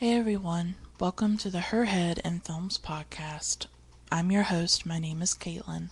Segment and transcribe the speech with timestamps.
[0.00, 3.66] Hey everyone, welcome to the Her Head and Films podcast.
[4.10, 5.90] I'm your host, my name is Caitlin.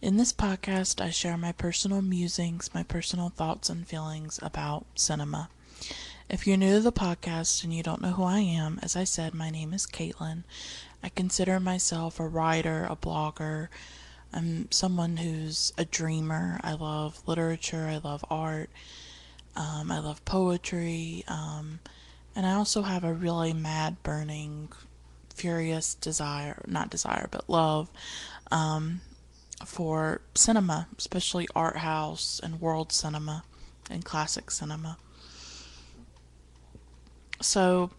[0.00, 5.48] In this podcast, I share my personal musings, my personal thoughts and feelings about cinema.
[6.28, 9.02] If you're new to the podcast and you don't know who I am, as I
[9.02, 10.44] said, my name is Caitlin.
[11.02, 13.66] I consider myself a writer, a blogger.
[14.32, 16.60] I'm someone who's a dreamer.
[16.62, 18.70] I love literature, I love art,
[19.56, 21.24] um, I love poetry.
[21.26, 21.80] Um,
[22.40, 24.70] and I also have a really mad, burning,
[25.34, 27.90] furious desire, not desire, but love
[28.50, 29.02] um,
[29.66, 33.44] for cinema, especially art house and world cinema
[33.90, 34.96] and classic cinema.
[37.42, 37.90] So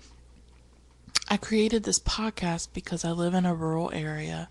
[1.29, 4.49] I created this podcast because I live in a rural area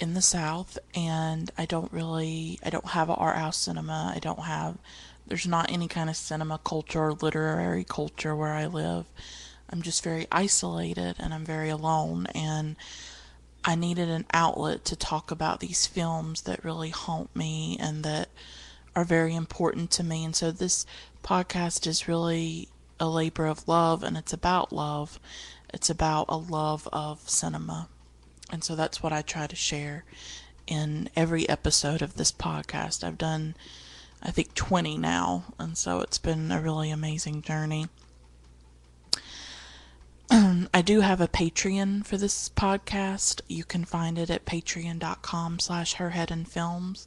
[0.00, 4.12] in the south and I don't really I don't have an art house cinema.
[4.12, 4.78] I don't have
[5.26, 9.06] there's not any kind of cinema culture or literary culture where I live.
[9.68, 12.76] I'm just very isolated and I'm very alone and
[13.64, 18.28] I needed an outlet to talk about these films that really haunt me and that
[18.94, 20.24] are very important to me.
[20.24, 20.86] And so this
[21.24, 22.68] podcast is really
[23.00, 25.18] a labor of love and it's about love.
[25.74, 27.88] It's about a love of cinema.
[28.50, 30.04] And so that's what I try to share
[30.68, 33.02] in every episode of this podcast.
[33.02, 33.56] I've done
[34.26, 37.86] I think 20 now, and so it's been a really amazing journey.
[40.30, 43.40] I do have a Patreon for this podcast.
[43.46, 47.06] You can find it at patreon.com slash herheadandfilms.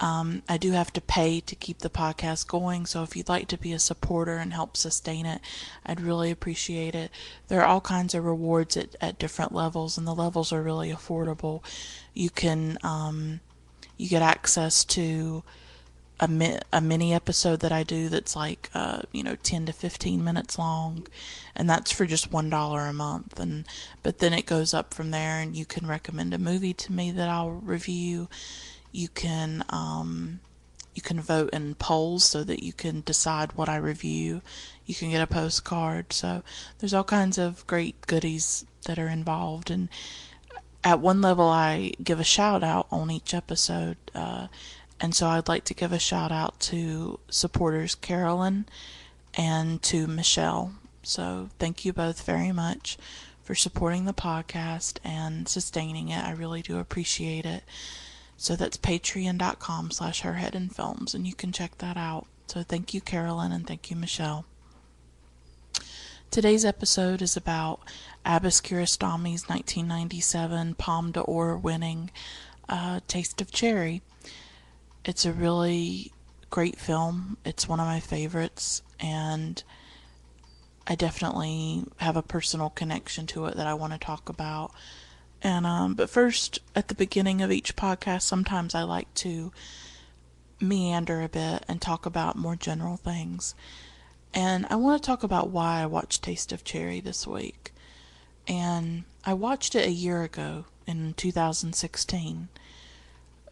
[0.00, 3.48] Um, I do have to pay to keep the podcast going, so if you'd like
[3.48, 5.40] to be a supporter and help sustain it,
[5.86, 7.10] I'd really appreciate it.
[7.48, 10.92] There are all kinds of rewards at, at different levels, and the levels are really
[10.92, 11.62] affordable.
[12.12, 13.40] You can um,
[13.96, 15.42] you get access to
[16.20, 19.72] a, mi- a mini episode that I do that's like uh, you know 10 to
[19.72, 21.06] 15 minutes long
[21.56, 23.66] and that's for just one dollar a month and
[24.02, 27.10] but then it goes up from there and you can recommend a movie to me
[27.10, 28.28] that I'll review.
[28.92, 30.40] You can um,
[30.94, 34.40] you can vote in polls so that you can decide what I review.
[34.86, 36.12] You can get a postcard.
[36.12, 36.42] So
[36.78, 39.88] there's all kinds of great goodies that are involved and
[40.84, 44.48] at one level I give a shout out on each episode uh,
[45.00, 48.66] and so I'd like to give a shout out to supporters Carolyn
[49.34, 50.74] and to Michelle.
[51.02, 52.96] So thank you both very much
[53.42, 56.24] for supporting the podcast and sustaining it.
[56.24, 57.64] I really do appreciate it.
[58.36, 60.74] So that's patreon.com slash herhead and
[61.14, 62.26] and you can check that out.
[62.46, 64.44] So thank you, Carolyn, and thank you, Michelle.
[66.30, 67.80] Today's episode is about
[68.24, 72.10] Abbas Kiarostami's 1997 Palme d'Or winning
[72.68, 74.02] uh, Taste of Cherry.
[75.04, 76.12] It's a really
[76.48, 77.36] great film.
[77.44, 79.62] It's one of my favorites, and
[80.86, 84.72] I definitely have a personal connection to it that I want to talk about.
[85.42, 89.52] And um, but first, at the beginning of each podcast, sometimes I like to
[90.58, 93.54] meander a bit and talk about more general things.
[94.32, 97.72] And I want to talk about why I watched Taste of Cherry this week.
[98.48, 102.48] And I watched it a year ago in 2016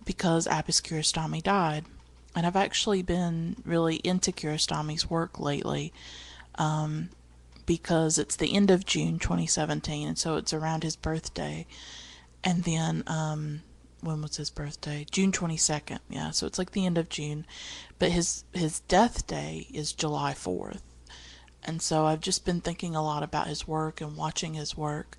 [0.05, 1.85] because Abbas Kiarostami died.
[2.35, 5.93] And I've actually been really into Kiarostami's work lately
[6.55, 7.11] um,
[7.67, 11.67] because it's the end of June 2017, and so it's around his birthday.
[12.43, 13.63] And then, um,
[14.01, 15.07] when was his birthday?
[15.11, 17.47] June 22nd, yeah, so it's like the end of June.
[17.99, 20.81] But his, his death day is July 4th.
[21.63, 25.19] And so I've just been thinking a lot about his work and watching his work.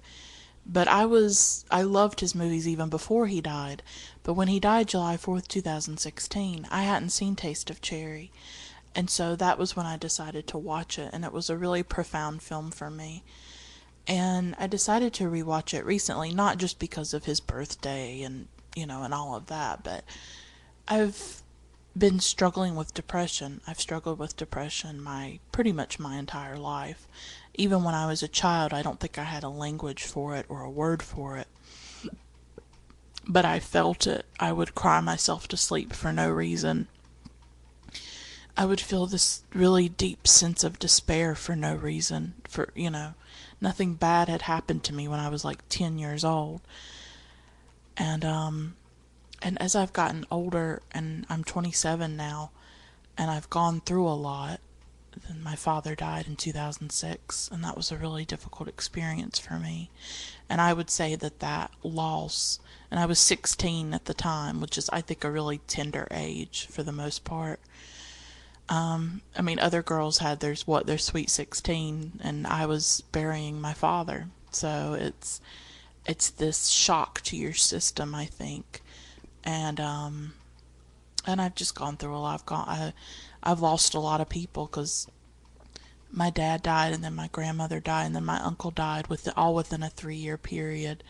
[0.65, 3.83] But I was I loved his movies even before he died.
[4.23, 8.31] But when he died July 4th, 2016, I hadn't seen Taste of Cherry.
[8.95, 11.83] And so that was when I decided to watch it and it was a really
[11.83, 13.23] profound film for me.
[14.07, 18.85] And I decided to rewatch it recently not just because of his birthday and you
[18.85, 20.03] know and all of that, but
[20.87, 21.41] I've
[21.97, 23.61] been struggling with depression.
[23.67, 27.07] I've struggled with depression my pretty much my entire life.
[27.55, 30.45] Even when I was a child, I don't think I had a language for it
[30.49, 31.47] or a word for it.
[33.27, 34.25] But I felt it.
[34.39, 36.87] I would cry myself to sleep for no reason.
[38.55, 42.35] I would feel this really deep sense of despair for no reason.
[42.47, 43.13] For, you know,
[43.61, 46.61] nothing bad had happened to me when I was like 10 years old.
[47.97, 48.75] And, um,
[49.41, 52.51] and as I've gotten older and I'm 27 now
[53.17, 54.59] and I've gone through a lot,
[55.27, 59.89] then my father died in 2006 and that was a really difficult experience for me.
[60.49, 62.59] And I would say that that loss,
[62.91, 66.67] and I was 16 at the time, which is I think a really tender age
[66.69, 67.59] for the most part.
[68.69, 73.59] Um, I mean, other girls had their what their sweet sixteen, and I was burying
[73.59, 74.27] my father.
[74.51, 75.41] So it's
[76.05, 78.81] it's this shock to your system, I think,
[79.43, 80.33] and um,
[81.25, 82.33] and I've just gone through a lot.
[82.35, 82.93] I've gone, I,
[83.43, 85.07] I've lost a lot of people because
[86.11, 89.35] my dad died, and then my grandmother died, and then my uncle died with the,
[89.35, 91.03] all within a three year period.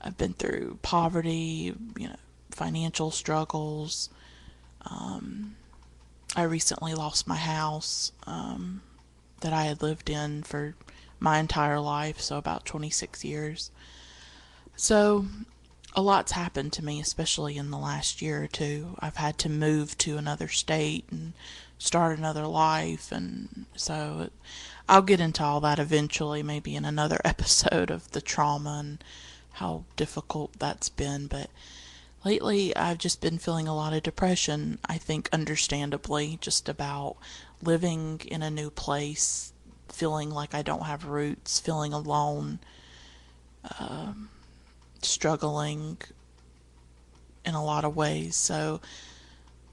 [0.00, 2.16] I've been through poverty, you know,
[2.50, 4.08] financial struggles.
[4.84, 5.56] Um,
[6.34, 8.82] I recently lost my house um,
[9.40, 10.74] that I had lived in for
[11.20, 13.70] my entire life, so about 26 years.
[14.76, 15.26] So,
[15.94, 18.96] a lot's happened to me, especially in the last year or two.
[18.98, 21.34] I've had to move to another state and
[21.78, 24.30] start another life, and so
[24.88, 29.04] I'll get into all that eventually, maybe in another episode of the trauma and
[29.52, 31.26] how difficult that's been.
[31.26, 31.50] But
[32.24, 37.16] lately, I've just been feeling a lot of depression, I think, understandably, just about
[37.62, 39.52] living in a new place,
[39.88, 42.60] feeling like I don't have roots, feeling alone.
[43.78, 44.30] Um,
[45.04, 45.98] struggling
[47.44, 48.36] in a lot of ways.
[48.36, 48.80] So,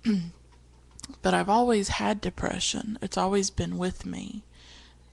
[1.22, 2.98] but I've always had depression.
[3.02, 4.44] It's always been with me.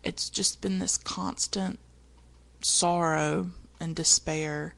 [0.03, 1.79] It's just been this constant
[2.61, 4.75] sorrow and despair.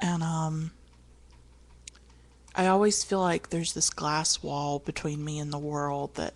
[0.00, 0.72] And um
[2.54, 6.32] I always feel like there's this glass wall between me and the world that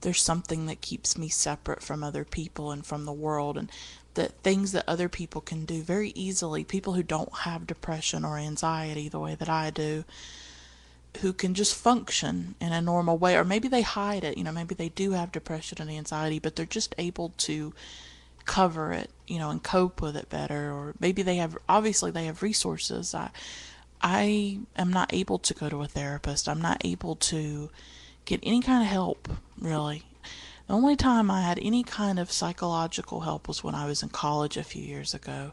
[0.00, 3.70] there's something that keeps me separate from other people and from the world and
[4.18, 8.36] that things that other people can do very easily, people who don't have depression or
[8.36, 10.04] anxiety the way that I do,
[11.20, 14.52] who can just function in a normal way, or maybe they hide it, you know,
[14.52, 17.72] maybe they do have depression and anxiety, but they're just able to
[18.44, 22.26] cover it, you know, and cope with it better, or maybe they have, obviously, they
[22.26, 23.14] have resources.
[23.14, 23.30] I,
[24.02, 26.48] I am not able to go to a therapist.
[26.48, 27.70] I'm not able to
[28.24, 29.28] get any kind of help,
[29.60, 30.02] really.
[30.68, 34.10] The only time I had any kind of psychological help was when I was in
[34.10, 35.52] college a few years ago.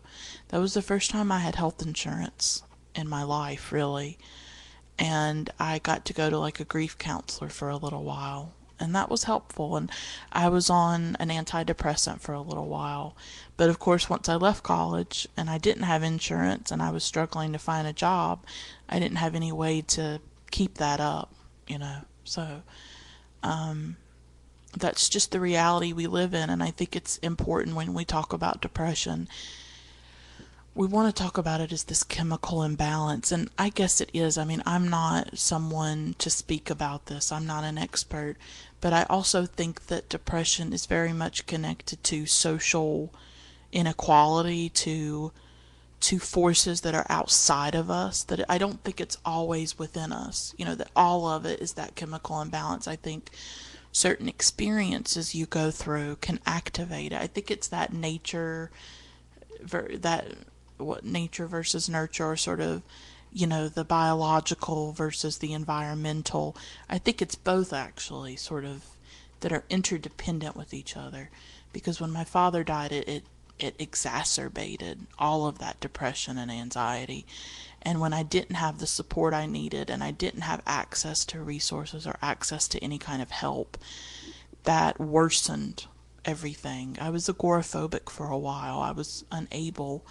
[0.49, 2.63] That was the first time I had health insurance
[2.93, 4.17] in my life, really.
[4.99, 8.55] And I got to go to like a grief counselor for a little while.
[8.77, 9.77] And that was helpful.
[9.77, 9.89] And
[10.33, 13.15] I was on an antidepressant for a little while.
[13.55, 17.05] But of course, once I left college and I didn't have insurance and I was
[17.05, 18.45] struggling to find a job,
[18.89, 20.19] I didn't have any way to
[20.51, 21.33] keep that up,
[21.67, 21.99] you know.
[22.25, 22.63] So,
[23.43, 23.95] um,
[24.77, 26.49] that's just the reality we live in.
[26.49, 29.27] And I think it's important when we talk about depression.
[30.73, 33.31] We want to talk about it as this chemical imbalance.
[33.31, 34.37] And I guess it is.
[34.37, 38.35] I mean, I'm not someone to speak about this, I'm not an expert.
[38.81, 43.13] But I also think that depression is very much connected to social
[43.71, 45.31] inequality, to
[46.01, 50.53] to forces that are outside of us that I don't think it's always within us.
[50.55, 52.87] You know, that all of it is that chemical imbalance.
[52.87, 53.31] I think
[53.95, 57.21] certain experiences you go through can activate it.
[57.21, 58.69] I think it's that nature,
[59.61, 60.33] that
[60.77, 62.81] what nature versus nurture, or sort of,
[63.31, 66.57] you know, the biological versus the environmental.
[66.89, 68.83] I think it's both actually, sort of,
[69.39, 71.29] that are interdependent with each other.
[71.71, 73.23] Because when my father died, it, it
[73.57, 77.25] it exacerbated all of that depression and anxiety.
[77.85, 81.39] And when I didn't have the support I needed and I didn't have access to
[81.39, 83.77] resources or access to any kind of help,
[84.63, 85.85] that worsened
[86.25, 86.97] everything.
[86.99, 88.79] I was agoraphobic for a while.
[88.79, 90.03] I was unable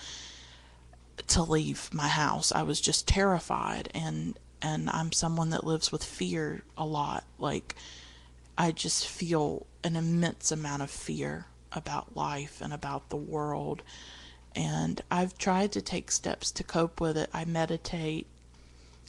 [1.26, 2.52] to leave my house.
[2.52, 7.24] I was just terrified and and I'm someone that lives with fear a lot.
[7.38, 7.74] Like
[8.56, 13.82] I just feel an immense amount of fear about life and about the world
[14.54, 17.30] and I've tried to take steps to cope with it.
[17.32, 18.26] I meditate,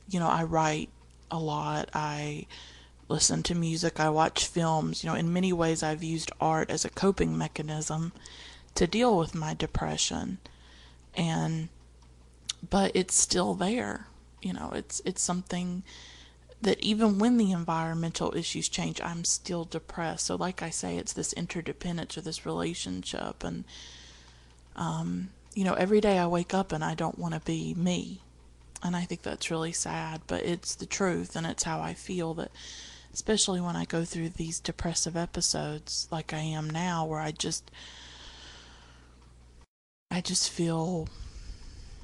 [0.09, 0.89] you know, I write
[1.29, 1.89] a lot.
[1.93, 2.47] I
[3.07, 5.03] listen to music, I watch films.
[5.03, 8.11] You know, in many ways, I've used art as a coping mechanism
[8.73, 10.39] to deal with my depression.
[11.15, 11.69] And,
[12.67, 14.07] but it's still there.
[14.41, 15.83] You know, it's, it's something
[16.61, 20.25] that even when the environmental issues change, I'm still depressed.
[20.25, 23.43] So, like I say, it's this interdependence or this relationship.
[23.43, 23.65] And,
[24.75, 28.21] um, you know, every day I wake up and I don't want to be me.
[28.83, 32.33] And I think that's really sad, but it's the truth and it's how I feel
[32.35, 32.51] that
[33.13, 37.71] especially when I go through these depressive episodes like I am now where I just
[40.11, 41.07] I just feel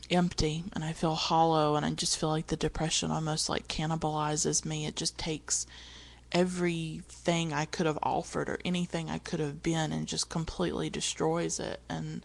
[0.09, 4.63] empty and I feel hollow and I just feel like the depression almost like cannibalizes
[4.63, 4.85] me.
[4.85, 5.67] It just takes
[6.31, 11.59] everything I could have offered or anything I could have been and just completely destroys
[11.59, 12.23] it and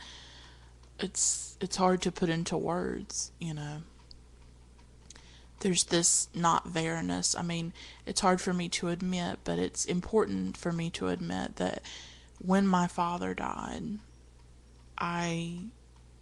[0.98, 3.82] it's it's hard to put into words, you know.
[5.60, 7.34] there's this not there-ness.
[7.34, 7.72] I mean,
[8.04, 11.82] it's hard for me to admit, but it's important for me to admit that
[12.38, 13.98] when my father died,
[14.98, 15.60] I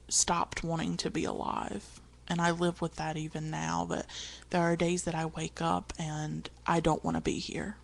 [0.08, 2.00] stopped wanting to be alive.
[2.26, 3.84] And I live with that even now.
[3.86, 4.06] But
[4.48, 7.76] there are days that I wake up and I don't want to be here.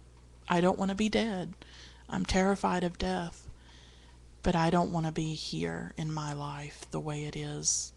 [0.48, 1.52] I don't want to be dead.
[2.08, 3.49] I'm terrified of death.
[4.42, 7.92] But I don't want to be here in my life the way it is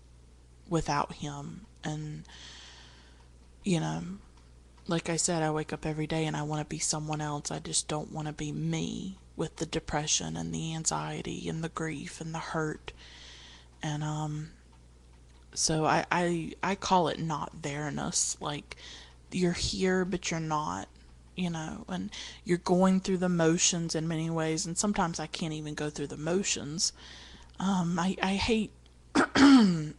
[0.68, 1.66] without him.
[1.84, 2.24] And,
[3.64, 4.04] you know,
[4.88, 7.50] like I said, I wake up every day and I want to be someone else.
[7.50, 11.70] I just don't want to be me with the depression and the anxiety and the
[11.70, 12.92] grief and the hurt.
[13.82, 14.50] And, um,
[15.54, 18.36] so I, I, I call it not there-ness.
[18.42, 18.76] Like,
[19.32, 20.90] you're here, but you're not
[21.36, 22.12] you know, and
[22.44, 26.08] you're going through the motions in many ways, and sometimes I can't even go through
[26.08, 26.94] the motions.
[27.60, 28.72] Um, I, I hate
[29.16, 29.94] I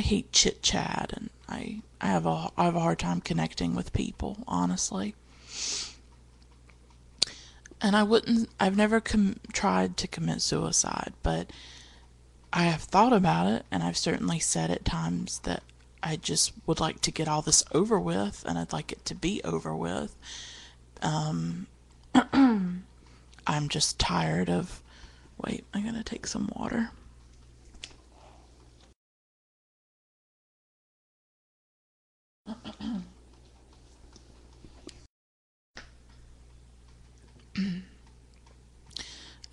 [0.00, 3.92] hate chit chat, and I I have a I have a hard time connecting with
[3.92, 5.14] people, honestly.
[7.80, 8.50] And I wouldn't.
[8.58, 11.52] I've never com- tried to commit suicide, but
[12.52, 15.62] I have thought about it, and I've certainly said at times that
[16.02, 19.14] I just would like to get all this over with, and I'd like it to
[19.14, 20.14] be over with.
[21.02, 21.66] Um,
[22.32, 24.82] I'm just tired of.
[25.44, 26.90] Wait, I'm gonna take some water.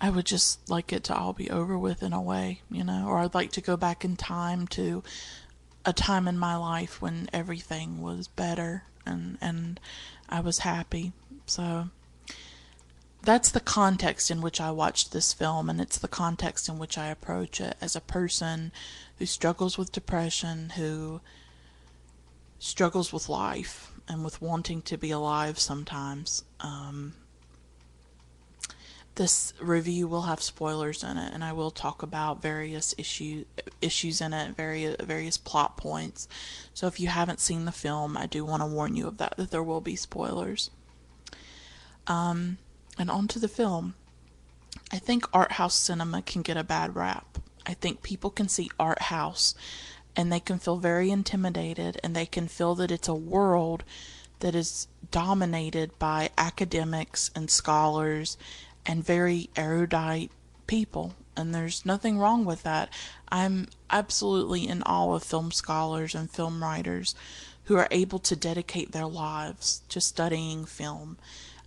[0.00, 3.06] I would just like it to all be over with in a way, you know,
[3.08, 5.02] or I'd like to go back in time to
[5.86, 9.80] a time in my life when everything was better and and
[10.28, 11.12] I was happy.
[11.46, 11.88] So
[13.22, 16.98] that's the context in which I watched this film and it's the context in which
[16.98, 18.72] I approach it as a person
[19.18, 21.20] who struggles with depression, who
[22.58, 26.44] struggles with life and with wanting to be alive sometimes.
[26.60, 27.14] Um,
[29.16, 33.44] this review will have spoilers in it, and I will talk about various issue,
[33.80, 36.28] issues in it, various various plot points.
[36.74, 39.36] So if you haven't seen the film, I do want to warn you of that
[39.36, 40.70] that there will be spoilers.
[42.06, 42.58] Um,
[42.98, 43.94] and on to the film.
[44.92, 47.38] I think art house cinema can get a bad rap.
[47.64, 49.54] I think people can see art house
[50.14, 53.82] and they can feel very intimidated and they can feel that it's a world
[54.40, 58.36] that is dominated by academics and scholars
[58.86, 60.30] and very erudite
[60.66, 61.14] people.
[61.36, 62.88] And there's nothing wrong with that.
[63.28, 67.14] I'm absolutely in awe of film scholars and film writers
[67.64, 71.18] who are able to dedicate their lives to studying film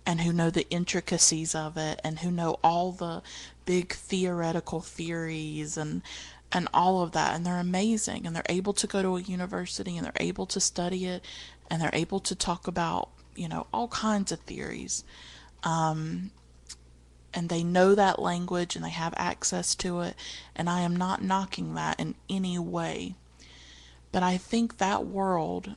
[0.06, 3.22] and who know the intricacies of it and who know all the
[3.66, 6.02] big theoretical theories and
[6.52, 9.96] and all of that and they're amazing and they're able to go to a university
[9.96, 11.24] and they're able to study it
[11.70, 15.04] and they're able to talk about you know all kinds of theories
[15.62, 16.30] um,
[17.32, 20.14] and they know that language and they have access to it,
[20.54, 23.14] and I am not knocking that in any way.
[24.12, 25.76] But I think that world,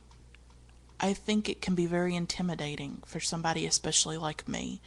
[0.98, 4.80] I think it can be very intimidating for somebody, especially like me,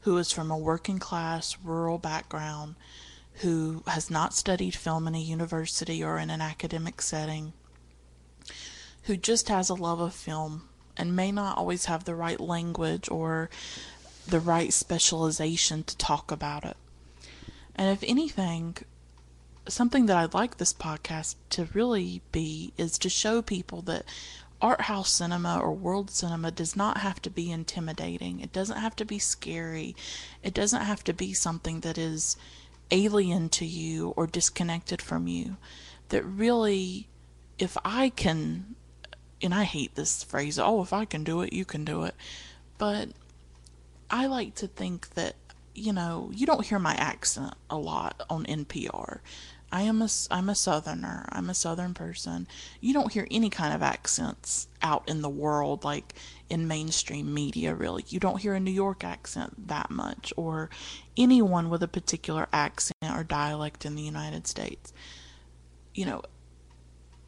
[0.00, 2.76] who is from a working class, rural background,
[3.38, 7.52] who has not studied film in a university or in an academic setting,
[9.04, 13.08] who just has a love of film and may not always have the right language
[13.10, 13.50] or
[14.26, 16.76] the right specialization to talk about it.
[17.76, 18.76] And if anything,
[19.68, 24.04] something that I'd like this podcast to really be is to show people that
[24.60, 28.40] art house cinema or world cinema does not have to be intimidating.
[28.40, 29.94] It doesn't have to be scary.
[30.42, 32.36] It doesn't have to be something that is
[32.90, 35.56] alien to you or disconnected from you.
[36.10, 37.08] That really,
[37.58, 38.76] if I can,
[39.42, 42.14] and I hate this phrase, oh, if I can do it, you can do it.
[42.78, 43.10] But
[44.14, 45.34] I like to think that,
[45.74, 49.18] you know, you don't hear my accent a lot on NPR.
[49.72, 51.28] I am a, I'm a southerner.
[51.32, 52.46] I'm a southern person.
[52.80, 56.14] You don't hear any kind of accents out in the world like
[56.48, 58.04] in mainstream media really.
[58.06, 60.70] You don't hear a New York accent that much or
[61.16, 64.92] anyone with a particular accent or dialect in the United States.
[65.92, 66.22] You know,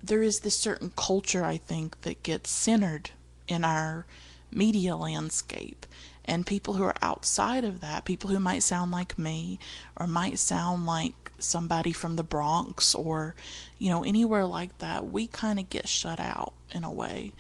[0.01, 3.11] there is this certain culture I think that gets centered
[3.49, 4.07] in our
[4.53, 5.85] media landscape
[6.27, 9.59] and people who are outside of that, people who might sound like me
[9.97, 13.35] or might sound like somebody from the Bronx or,
[13.79, 17.33] you know, anywhere like that, we kind of get shut out in a way.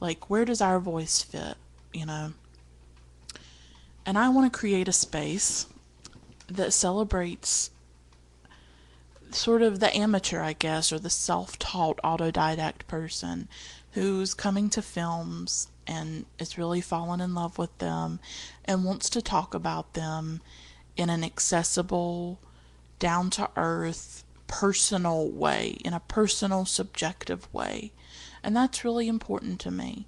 [0.00, 1.56] Like, where does our voice fit,
[1.92, 2.32] you know?
[4.06, 5.66] And I want to create a space
[6.46, 7.70] that celebrates
[9.30, 13.48] sort of the amateur, I guess, or the self taught autodidact person
[13.92, 18.20] who's coming to films and is really fallen in love with them
[18.66, 20.40] and wants to talk about them
[20.96, 22.38] in an accessible,
[22.98, 27.92] down to earth, personal way, in a personal, subjective way.
[28.42, 30.06] And that's really important to me.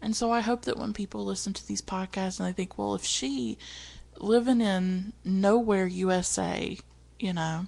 [0.00, 2.94] And so I hope that when people listen to these podcasts and they think, well,
[2.94, 3.58] if she
[4.18, 6.78] living in nowhere USA,
[7.18, 7.66] you know,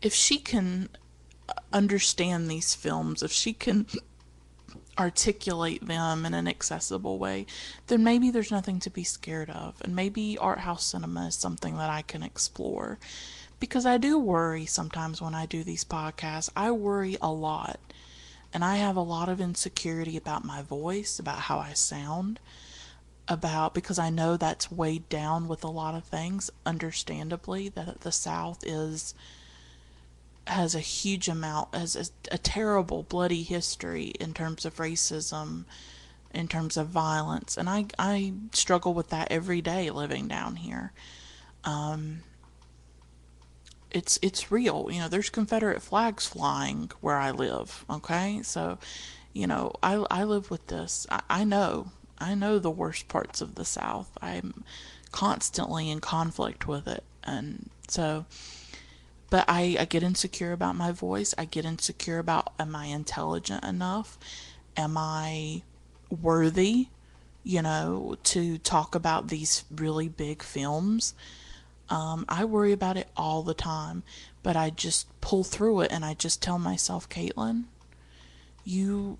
[0.00, 0.88] if she can
[1.72, 3.86] understand these films, if she can
[4.98, 7.46] articulate them in an accessible way,
[7.86, 9.80] then maybe there's nothing to be scared of.
[9.82, 12.98] And maybe art house cinema is something that I can explore.
[13.60, 16.50] Because I do worry sometimes when I do these podcasts.
[16.56, 17.78] I worry a lot.
[18.52, 22.38] And I have a lot of insecurity about my voice, about how I sound,
[23.28, 28.12] about because I know that's weighed down with a lot of things, understandably, that the
[28.12, 29.14] South is
[30.46, 35.64] has a huge amount has a, a terrible bloody history in terms of racism
[36.34, 37.56] in terms of violence.
[37.56, 40.92] And I I struggle with that every day living down here.
[41.64, 42.22] Um
[43.90, 44.88] it's it's real.
[44.90, 48.40] You know there's confederate flags flying where I live okay?
[48.42, 48.78] So
[49.32, 51.06] you know I I live with this.
[51.10, 51.92] I, I know.
[52.18, 54.10] I know the worst parts of the south.
[54.20, 54.64] I'm
[55.10, 57.04] constantly in conflict with it.
[57.24, 58.24] And so
[59.32, 61.34] but I, I get insecure about my voice.
[61.38, 64.18] I get insecure about am I intelligent enough?
[64.76, 65.62] Am I
[66.10, 66.88] worthy,
[67.42, 71.14] you know, to talk about these really big films?
[71.88, 74.02] Um, I worry about it all the time,
[74.42, 77.64] but I just pull through it and I just tell myself, Caitlin,
[78.66, 79.16] you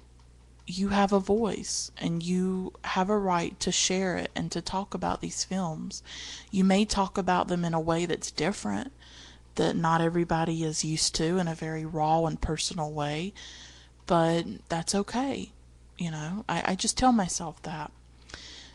[0.67, 4.93] you have a voice and you have a right to share it and to talk
[4.93, 6.03] about these films.
[6.51, 8.93] You may talk about them in a way that's different,
[9.57, 13.33] that not everybody is used to in a very raw and personal way,
[14.07, 15.53] but that's okay.
[15.99, 17.93] You know, I, I just tell myself that.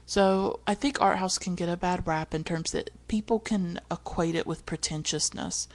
[0.05, 3.79] So I think art house can get a bad rap in terms that people can
[3.91, 5.67] equate it with pretentiousness,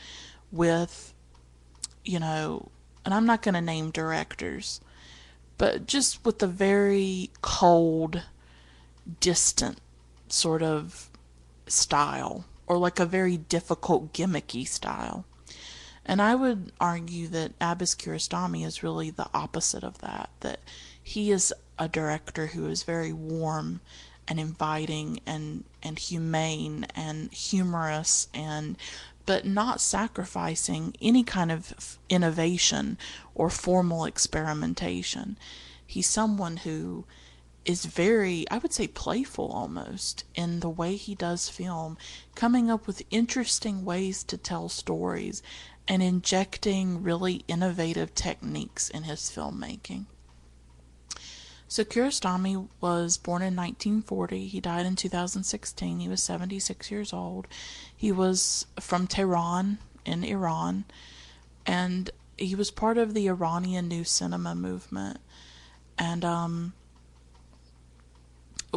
[0.51, 1.13] with,
[2.05, 2.71] you know,
[3.05, 4.81] and I'm not going to name directors,
[5.59, 8.23] but just with the very cold,
[9.21, 9.79] distant
[10.29, 11.11] sort of
[11.67, 15.27] style or like a very difficult gimmicky style.
[16.07, 20.61] And I would argue that Abbas Kiarostami is really the opposite of that, that
[21.03, 23.83] he is a director who is very warm
[24.27, 28.79] and inviting and and humane and humorous and
[29.27, 32.97] but not sacrificing any kind of innovation
[33.35, 35.37] or formal experimentation.
[35.87, 37.05] He's someone who
[37.65, 41.97] is very, I would say, playful almost in the way he does film,
[42.35, 45.43] coming up with interesting ways to tell stories
[45.87, 50.07] and injecting really innovative techniques in his filmmaking.
[51.69, 54.47] So Kiarostami was born in 1940.
[54.47, 56.01] He died in 2016.
[56.01, 57.49] He was 76 years old.
[57.97, 60.85] He was from Tehran in Iran,
[61.65, 65.19] and he was part of the Iranian New Cinema movement.
[65.97, 66.75] And um,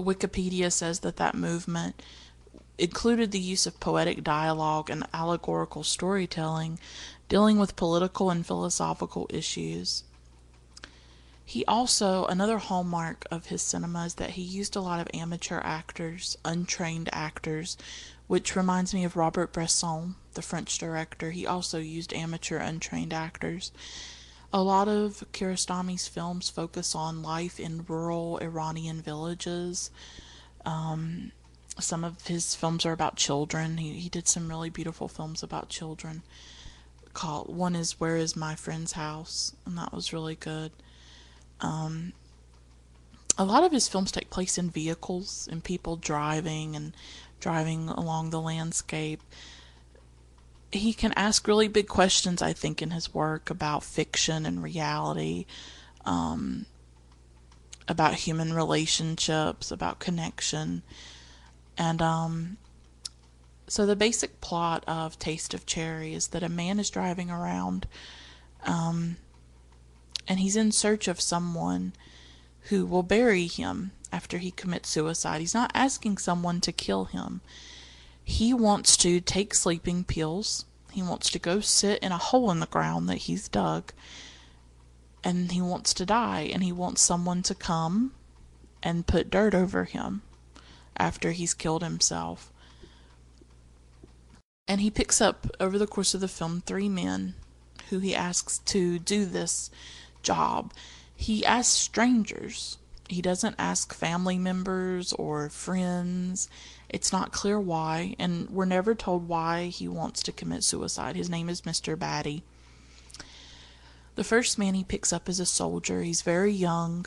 [0.01, 2.01] Wikipedia says that that movement
[2.77, 6.79] included the use of poetic dialogue and allegorical storytelling
[7.29, 10.03] dealing with political and philosophical issues.
[11.43, 15.61] He also, another hallmark of his cinema is that he used a lot of amateur
[15.63, 17.77] actors, untrained actors,
[18.27, 21.31] which reminds me of Robert Bresson, the French director.
[21.31, 23.71] He also used amateur, untrained actors.
[24.55, 29.91] A lot of Kiarostami's films focus on life in rural Iranian villages.
[30.65, 31.33] Um,
[31.77, 33.75] some of his films are about children.
[33.79, 36.23] He, he did some really beautiful films about children.
[37.13, 40.71] Called one is Where Is My Friend's House, and that was really good.
[41.59, 42.13] Um,
[43.37, 46.95] a lot of his films take place in vehicles and people driving and
[47.41, 49.21] driving along the landscape
[50.75, 55.45] he can ask really big questions, I think, in his work about fiction and reality,
[56.05, 56.65] um,
[57.87, 60.83] about human relationships, about connection.
[61.77, 62.57] And um,
[63.67, 67.87] so the basic plot of Taste of Cherry is that a man is driving around
[68.65, 69.17] um,
[70.27, 71.93] and he's in search of someone
[72.69, 75.39] who will bury him after he commits suicide.
[75.39, 77.41] He's not asking someone to kill him.
[78.27, 80.65] He wants to take sleeping pills.
[80.91, 83.93] He wants to go sit in a hole in the ground that he's dug.
[85.23, 86.49] And he wants to die.
[86.51, 88.13] And he wants someone to come
[88.81, 90.23] and put dirt over him
[90.97, 92.51] after he's killed himself.
[94.67, 97.35] And he picks up over the course of the film three men
[97.89, 99.69] who he asks to do this
[100.23, 100.73] job.
[101.15, 102.79] He asks strangers.
[103.07, 106.49] He doesn't ask family members or friends.
[106.89, 111.15] It's not clear why, and we're never told why he wants to commit suicide.
[111.15, 111.95] His name is Mr.
[111.95, 112.43] Badii.
[114.15, 116.01] The first man he picks up is a soldier.
[116.01, 117.05] He's very young.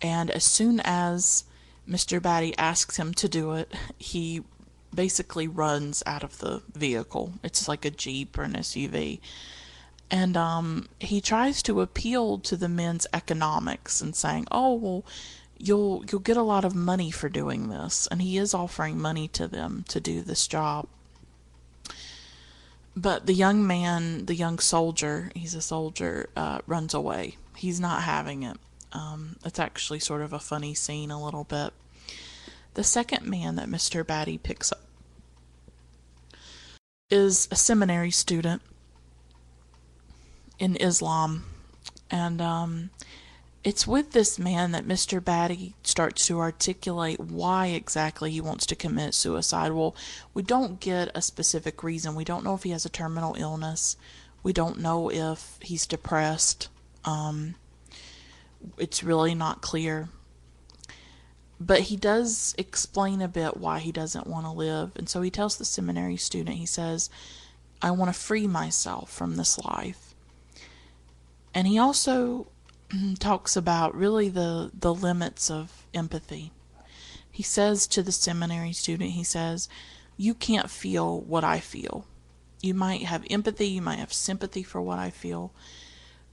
[0.00, 1.44] And as soon as
[1.88, 2.20] Mr.
[2.20, 4.42] Badii asks him to do it, he
[4.94, 7.32] basically runs out of the vehicle.
[7.42, 9.20] It's like a Jeep or an SUV.
[10.10, 15.04] And um, he tries to appeal to the men's economics and saying, "Oh, well,
[15.58, 19.28] you'll you'll get a lot of money for doing this." And he is offering money
[19.28, 20.86] to them to do this job.
[22.96, 27.36] But the young man, the young soldier, he's a soldier, uh, runs away.
[27.56, 28.56] He's not having it.
[28.92, 31.72] Um, it's actually sort of a funny scene, a little bit.
[32.74, 34.04] The second man that Mr.
[34.04, 34.80] Badii picks up
[37.10, 38.62] is a seminary student
[40.58, 41.44] in Islam.
[42.10, 42.90] And um,
[43.64, 45.20] it's with this man that Mr.
[45.20, 49.72] Badii starts to articulate why exactly he wants to commit suicide.
[49.72, 49.96] Well,
[50.34, 52.14] we don't get a specific reason.
[52.14, 53.96] We don't know if he has a terminal illness.
[54.42, 56.68] We don't know if he's depressed.
[57.06, 57.54] Um,
[58.76, 60.10] it's really not clear.
[61.58, 64.92] But he does explain a bit why he doesn't want to live.
[64.96, 67.08] And so he tells the seminary student, he says,
[67.80, 70.14] I want to free myself from this life.
[71.54, 72.48] And he also
[72.94, 76.52] Mm-hmm, talks about really the, the limits of empathy.
[77.30, 79.68] He says to the seminary student, he says,
[80.16, 82.06] You can't feel what I feel.
[82.60, 85.52] You might have empathy, you might have sympathy for what I feel,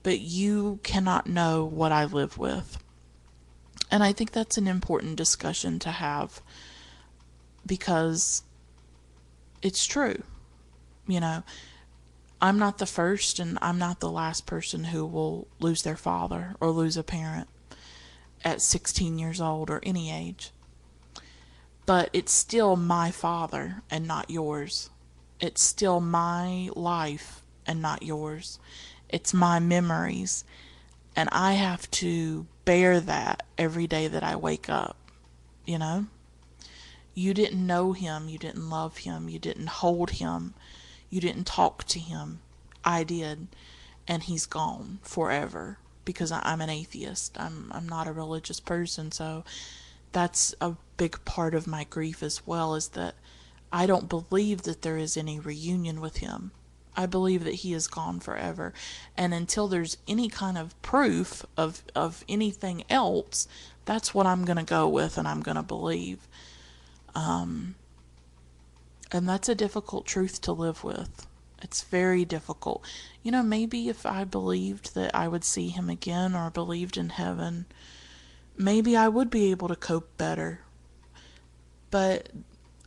[0.03, 2.77] but you cannot know what I live with.
[3.89, 6.41] And I think that's an important discussion to have
[7.65, 8.43] because
[9.61, 10.21] it's true.
[11.07, 11.43] You know,
[12.41, 16.55] I'm not the first and I'm not the last person who will lose their father
[16.59, 17.47] or lose a parent
[18.43, 20.51] at 16 years old or any age.
[21.85, 24.89] But it's still my father and not yours.
[25.39, 28.57] It's still my life and not yours.
[29.07, 30.43] It's my memories.
[31.15, 34.97] And I have to bear that every day that I wake up,
[35.65, 36.07] you know?
[37.13, 40.53] You didn't know him, you didn't love him, you didn't hold him,
[41.11, 42.39] you didn't talk to him.
[42.83, 43.47] I did,
[44.07, 47.39] and he's gone forever because I'm an atheist.
[47.39, 49.43] I'm I'm not a religious person, so
[50.11, 53.15] that's a big part of my grief as well is that
[53.71, 56.51] I don't believe that there is any reunion with him.
[56.95, 58.73] I believe that he is gone forever.
[59.15, 63.47] And until there's any kind of proof of, of anything else,
[63.85, 66.27] that's what I'm going to go with and I'm going to believe.
[67.15, 67.75] Um,
[69.11, 71.27] and that's a difficult truth to live with.
[71.61, 72.83] It's very difficult.
[73.23, 77.09] You know, maybe if I believed that I would see him again or believed in
[77.09, 77.65] heaven,
[78.57, 80.61] maybe I would be able to cope better.
[81.91, 82.29] But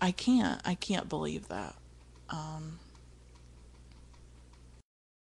[0.01, 0.61] I can't.
[0.65, 1.77] I can't believe that.
[2.31, 2.81] Um,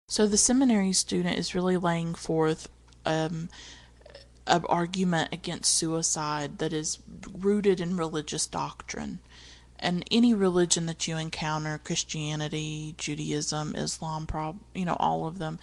[0.07, 2.69] so the seminary student is really laying forth
[3.05, 3.49] um,
[4.47, 6.99] an argument against suicide that is
[7.33, 9.19] rooted in religious doctrine.
[9.81, 15.59] And any religion that you encounter, Christianity, Judaism, Islam, prob- you know, all of them,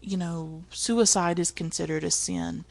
[0.00, 2.64] you know, suicide is considered a sin.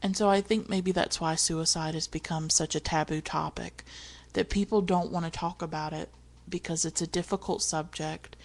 [0.00, 3.84] And so I think maybe that's why suicide has become such a taboo topic,
[4.34, 6.10] that people don't want to talk about it
[6.48, 8.36] because it's a difficult subject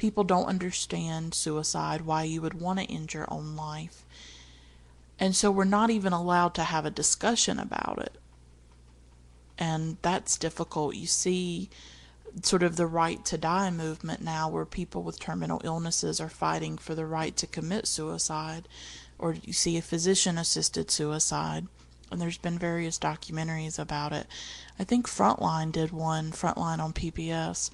[0.00, 4.06] People don't understand suicide, why you would want to end your own life.
[5.18, 8.18] And so we're not even allowed to have a discussion about it.
[9.60, 10.96] And that's difficult.
[10.96, 11.70] You see
[12.42, 16.78] sort of the right to die movement now where people with terminal illnesses are fighting
[16.78, 18.68] for the right to commit suicide
[19.18, 21.66] or you see a physician assisted suicide
[22.10, 24.26] and there's been various documentaries about it.
[24.78, 27.70] I think Frontline did one, Frontline on PBS,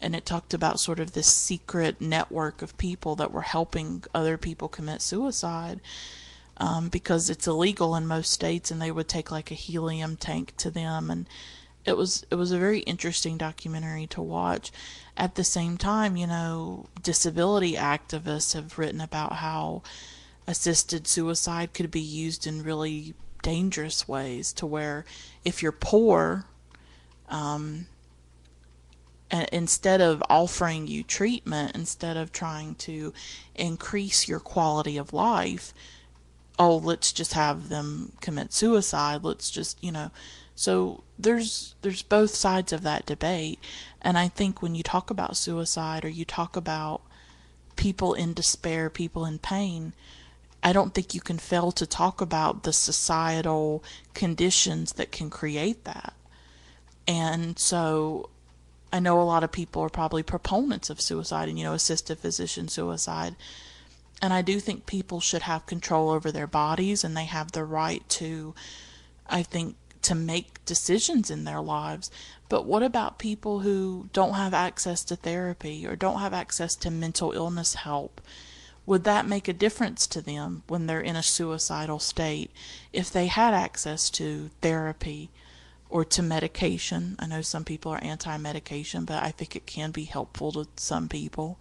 [0.00, 4.38] and it talked about sort of this secret network of people that were helping other
[4.38, 5.80] people commit suicide
[6.56, 10.56] um, because it's illegal in most states and they would take like a helium tank
[10.56, 11.26] to them and
[11.84, 14.72] it was it was a very interesting documentary to watch.
[15.16, 19.82] At the same time you know disability activists have written about how
[20.46, 25.04] assisted suicide could be used in really dangerous ways to where
[25.44, 26.46] if you're poor
[27.28, 27.86] um,
[29.52, 33.12] instead of offering you treatment, instead of trying to
[33.54, 35.74] increase your quality of life,
[36.58, 39.24] oh, let's just have them commit suicide.
[39.24, 40.10] Let's just, you know,
[40.54, 43.58] So there's there's both sides of that debate,
[44.00, 47.02] and I think when you talk about suicide or you talk about
[47.76, 49.94] people in despair, people in pain,
[50.62, 53.82] I don't think you can fail to talk about the societal
[54.14, 56.14] conditions that can create that.
[57.06, 58.30] And so
[58.92, 62.18] I know a lot of people are probably proponents of suicide and, you know, assisted
[62.18, 63.34] physician suicide.
[64.24, 67.62] And I do think people should have control over their bodies and they have the
[67.62, 68.54] right to,
[69.26, 72.10] I think, to make decisions in their lives.
[72.48, 76.90] But what about people who don't have access to therapy or don't have access to
[76.90, 78.22] mental illness help?
[78.86, 82.50] Would that make a difference to them when they're in a suicidal state
[82.94, 85.28] if they had access to therapy
[85.90, 87.14] or to medication.
[87.18, 90.66] I know some people are anti medication, but I think it can be helpful to
[90.76, 91.58] some people.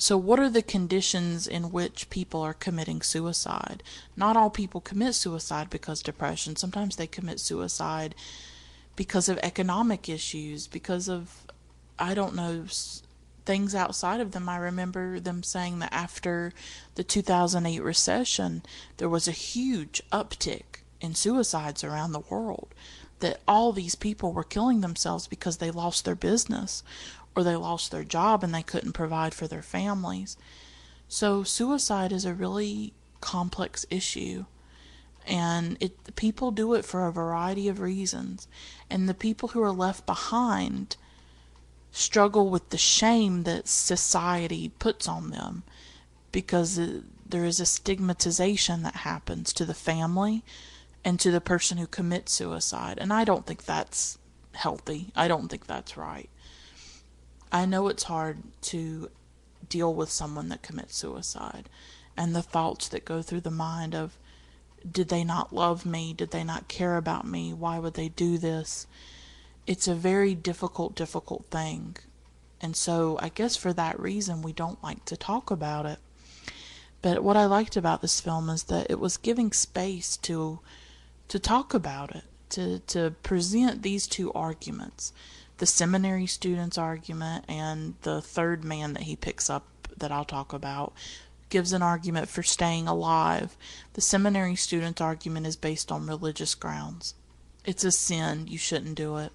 [0.00, 3.82] So, what are the conditions in which people are committing suicide?
[4.16, 6.54] Not all people commit suicide because depression.
[6.54, 8.14] Sometimes they commit suicide
[8.94, 11.44] because of economic issues, because of,
[11.98, 12.66] I don't know,
[13.44, 14.48] things outside of them.
[14.48, 16.52] I remember them saying that after
[16.94, 18.62] the 2008 recession,
[18.98, 22.68] there was a huge uptick in suicides around the world.
[23.18, 26.84] That all these people were killing themselves because they lost their business
[27.38, 30.36] or they lost their job and they couldn't provide for their families.
[31.08, 34.44] So suicide is a really complex issue
[35.26, 38.46] and it people do it for a variety of reasons
[38.88, 40.96] and the people who are left behind
[41.90, 45.62] struggle with the shame that society puts on them
[46.32, 46.80] because
[47.26, 50.42] there is a stigmatization that happens to the family
[51.04, 52.98] and to the person who commits suicide.
[53.00, 54.18] And I don't think that's
[54.54, 55.10] healthy.
[55.16, 56.28] I don't think that's right.
[57.50, 59.10] I know it's hard to
[59.68, 61.68] deal with someone that commits suicide
[62.16, 64.18] and the thoughts that go through the mind of
[64.90, 66.12] did they not love me?
[66.12, 67.52] Did they not care about me?
[67.52, 68.86] Why would they do this?
[69.66, 71.96] It's a very difficult, difficult thing.
[72.60, 75.98] And so I guess for that reason, we don't like to talk about it.
[77.02, 80.60] But what I liked about this film is that it was giving space to
[81.28, 85.12] to talk about it, to, to present these two arguments
[85.58, 89.66] the seminary student's argument and the third man that he picks up
[89.96, 90.92] that I'll talk about
[91.50, 93.56] gives an argument for staying alive.
[93.94, 97.14] The seminary student's argument is based on religious grounds.
[97.64, 99.32] It's a sin, you shouldn't do it.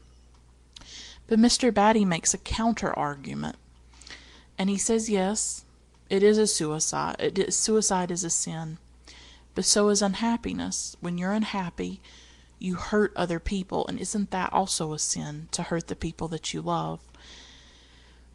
[1.28, 1.72] But Mr.
[1.72, 3.58] Badii makes a counter argument.
[4.58, 5.66] And he says, yes,
[6.10, 7.54] it is a suicide.
[7.54, 8.78] Suicide is a sin.
[9.56, 10.96] But so is unhappiness.
[11.00, 12.02] When you're unhappy,
[12.64, 16.54] you hurt other people, and isn't that also a sin to hurt the people that
[16.54, 17.02] you love?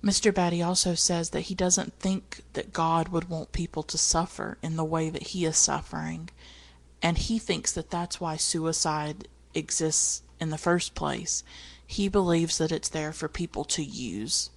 [0.04, 0.30] Mr.
[0.30, 4.76] Badii also says that he doesn't think that God would want people to suffer in
[4.76, 6.28] the way that he is suffering,
[7.02, 11.42] and he thinks that that's why suicide exists in the first place.
[11.86, 14.50] He believes that it's there for people to use.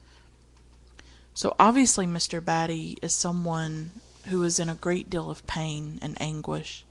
[1.34, 2.42] So obviously, Mr.
[2.42, 3.92] Badii is someone
[4.28, 6.84] who is in a great deal of pain and anguish.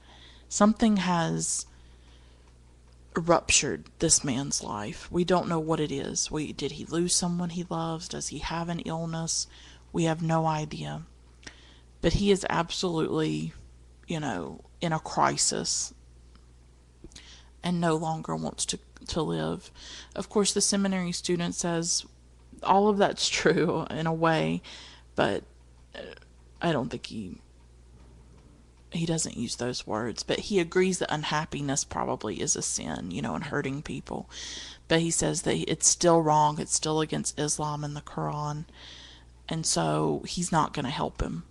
[0.49, 1.67] Something has
[3.15, 5.11] ruptured this man's life.
[5.11, 6.31] We don't know what it is.
[6.31, 8.07] We did he lose someone he loves?
[8.07, 9.47] Does he have an illness?
[9.91, 11.03] We have no idea.
[12.01, 13.53] But he is absolutely,
[14.07, 15.93] you know, in a crisis
[17.63, 19.71] and no longer wants to to live.
[20.15, 22.05] Of course, the seminary student says
[22.63, 24.61] all of that's true in a way,
[25.15, 25.43] but
[25.95, 25.99] uh,
[26.61, 27.41] I don't think he
[28.91, 33.21] he doesn't use those words, but he agrees that unhappiness probably is a sin, you
[33.21, 34.29] know, and hurting people.
[34.87, 38.65] But he says that it's still wrong, it's still against Islam and the Quran,
[39.47, 41.43] and so he's not going to help him.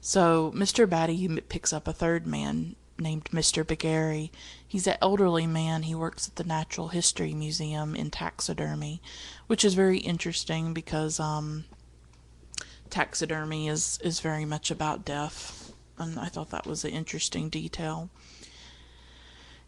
[0.00, 0.86] So Mr.
[0.86, 3.64] Badii picks up a third man named Mr.
[3.64, 4.30] Bagheri.
[4.66, 5.84] He's an elderly man.
[5.84, 9.00] He works at the Natural History Museum in taxidermy,
[9.46, 11.64] which is very interesting because um,
[12.90, 15.67] taxidermy is, is very much about death,
[15.98, 18.10] and I thought that was an interesting detail.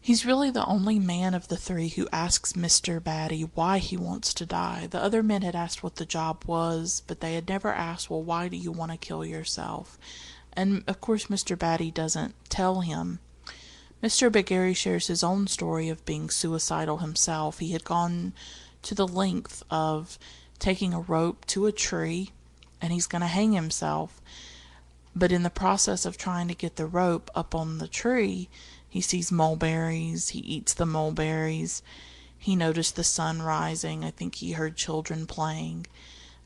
[0.03, 2.99] He's really the only man of the three who asks Mr.
[2.99, 4.87] Badii why he wants to die.
[4.87, 8.23] The other men had asked what the job was, but they had never asked, well,
[8.23, 9.99] why do you want to kill yourself?
[10.53, 11.55] And of course, Mr.
[11.55, 13.19] Badii doesn't tell him.
[14.01, 14.31] Mr.
[14.31, 17.59] Bagheri shares his own story of being suicidal himself.
[17.59, 18.33] He had gone
[18.81, 20.17] to the length of
[20.57, 22.31] taking a rope to a tree
[22.81, 24.19] and he's going to hang himself.
[25.15, 28.49] But in the process of trying to get the rope up on the tree,
[28.87, 31.81] he sees mulberries, he eats the mulberries.
[32.37, 34.03] He noticed the sun rising.
[34.03, 35.85] I think he heard children playing.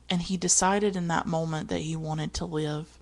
[0.09, 2.99] And he decided in that moment that he wanted to live.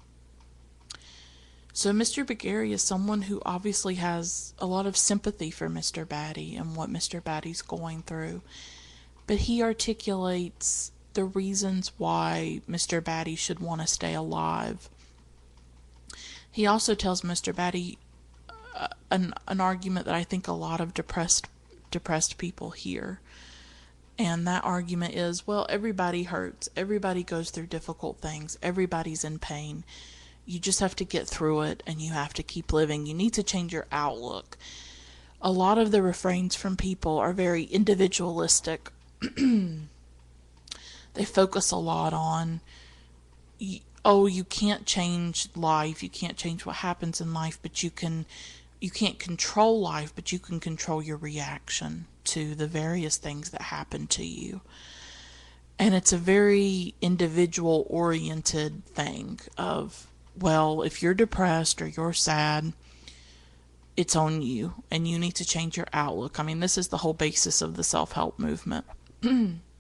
[1.73, 2.23] So Mr.
[2.23, 6.05] Bagheri is someone who obviously has a lot of sympathy for Mr.
[6.05, 7.19] Badii and what Mr.
[7.19, 8.43] Badii's going through.
[9.25, 13.01] But he articulates the reasons why Mr.
[13.01, 14.87] Badii should want to stay alive.
[16.53, 17.53] He also tells Mr.
[17.53, 17.97] Badii
[18.75, 21.47] uh, an an argument that I think a lot of depressed
[21.91, 23.19] depressed people hear.
[24.17, 26.69] And that argument is, well, everybody hurts.
[26.77, 28.57] Everybody goes through difficult things.
[28.61, 29.83] Everybody's in pain
[30.45, 33.05] you just have to get through it and you have to keep living.
[33.05, 34.57] You need to change your outlook.
[35.41, 38.89] A lot of the refrains from people are very individualistic.
[39.37, 42.61] they focus a lot on,
[44.05, 48.25] oh, you can't change life, you can't change what happens in life, but you can,
[48.81, 53.61] you can't control life, but you can control your reaction to the various things that
[53.61, 54.61] happen to you.
[55.79, 60.07] And it's a very individual oriented thing of
[60.39, 62.73] well, if you're depressed or you're sad,
[63.95, 66.39] it's on you and you need to change your outlook.
[66.39, 68.85] I mean, this is the whole basis of the self help movement.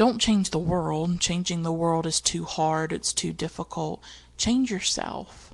[0.00, 1.20] Don't change the world.
[1.20, 4.02] Changing the world is too hard, it's too difficult.
[4.38, 5.52] Change yourself.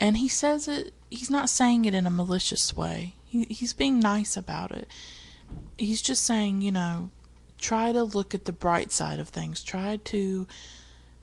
[0.00, 3.14] And he says it, he's not saying it in a malicious way.
[3.24, 4.88] He, he's being nice about it.
[5.78, 7.10] He's just saying, you know,
[7.56, 9.62] try to look at the bright side of things.
[9.62, 10.48] Try to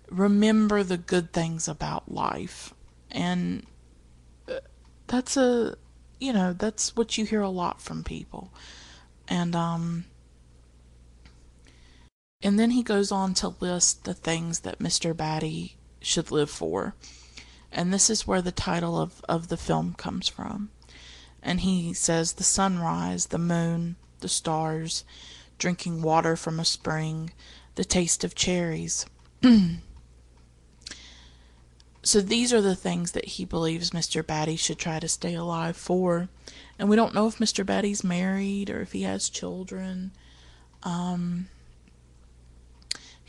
[0.10, 2.74] remember the good things about life.
[3.12, 3.66] And
[4.48, 4.62] uh,
[5.08, 5.76] that's a,
[6.22, 8.54] you know, that's what you hear a lot from people.
[9.28, 10.06] And, um,
[12.42, 15.14] and then he goes on to list the things that Mr.
[15.14, 16.96] Badii should live for.
[17.72, 20.70] And this is where the title of, of the film comes from.
[21.44, 25.04] And he says the sunrise, the moon, the stars,
[25.58, 27.32] drinking water from a spring,
[27.76, 29.06] the taste of cherries.
[32.02, 34.24] So these are the things that he believes Mr.
[34.24, 36.30] Badii should try to stay alive for.
[36.80, 37.66] And we don't know if Mr.
[37.66, 40.12] Badii's married or if he has children.
[40.82, 41.50] Um,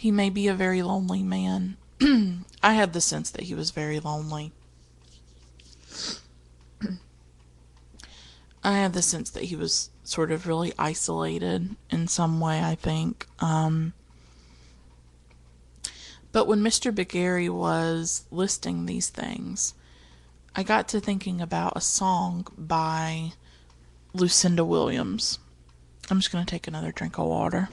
[0.00, 1.76] he may be a very lonely man.
[2.62, 4.50] I had the sense that he was very lonely.
[8.64, 12.76] I had the sense that he was sort of really isolated in some way, I
[12.76, 13.26] think.
[13.40, 13.92] Um,
[16.32, 16.90] but when Mr.
[16.90, 19.74] Bagheri was listing these things,
[20.56, 23.34] I got to thinking about a song by
[24.14, 25.38] Lucinda Williams.
[26.08, 27.68] I'm just going to take another drink of water.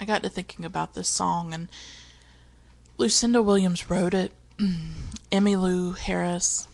[0.00, 1.68] I got to thinking about this song, and
[2.96, 4.32] Lucinda Williams wrote it.
[5.30, 6.68] Emmylou Harris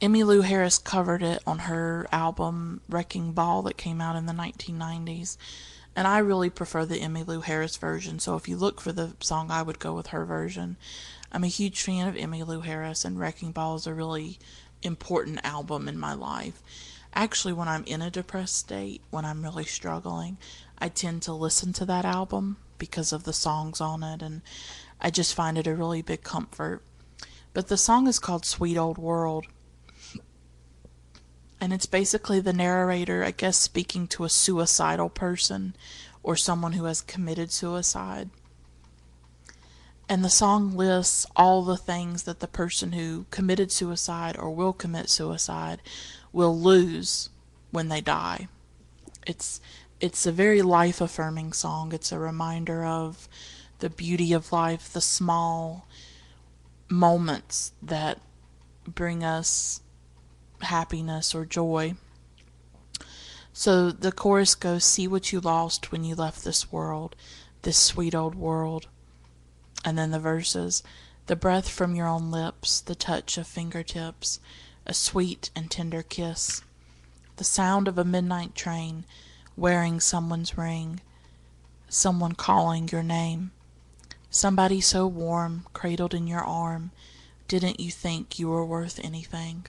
[0.00, 5.38] Emmylou Harris covered it on her album Wrecking Ball that came out in the 1990s.
[5.94, 9.50] And I really prefer the Emmylou Harris version, so if you look for the song,
[9.50, 10.76] I would go with her version.
[11.32, 14.38] I'm a huge fan of Emmylou Harris, and Wrecking Ball is a really
[14.82, 16.62] important album in my life.
[17.16, 20.38] Actually, when I'm in a depressed state, when I'm really struggling,
[20.78, 24.42] I tend to listen to that album because of the songs on it, and
[25.00, 26.82] I just find it a really big comfort.
[27.52, 29.46] But the song is called Sweet Old World
[31.60, 35.74] and it's basically the narrator, I guess, speaking to a suicidal person
[36.22, 38.30] or someone who has committed suicide.
[40.08, 44.72] And the song lists all the things that the person who committed suicide or will
[44.72, 45.80] commit suicide
[46.36, 47.30] will lose
[47.70, 48.46] when they die.
[49.26, 49.58] It's
[50.00, 51.92] it's a very life affirming song.
[51.94, 53.26] It's a reminder of
[53.78, 55.88] the beauty of life, the small
[56.90, 58.20] moments that
[58.86, 59.80] bring us
[60.60, 61.94] happiness or joy.
[63.54, 67.16] So the chorus goes See what you lost when you left this world,
[67.62, 68.88] this sweet old world.
[69.86, 70.82] And then the verses
[71.28, 74.38] The breath from your own lips, the touch of fingertips,
[74.86, 76.62] a sweet and tender kiss,
[77.36, 79.04] the sound of a midnight train
[79.56, 81.00] wearing someone's ring,
[81.88, 83.50] someone calling your name,
[84.30, 86.92] somebody so warm cradled in your arm.
[87.48, 89.66] Didn't you think you were worth anything?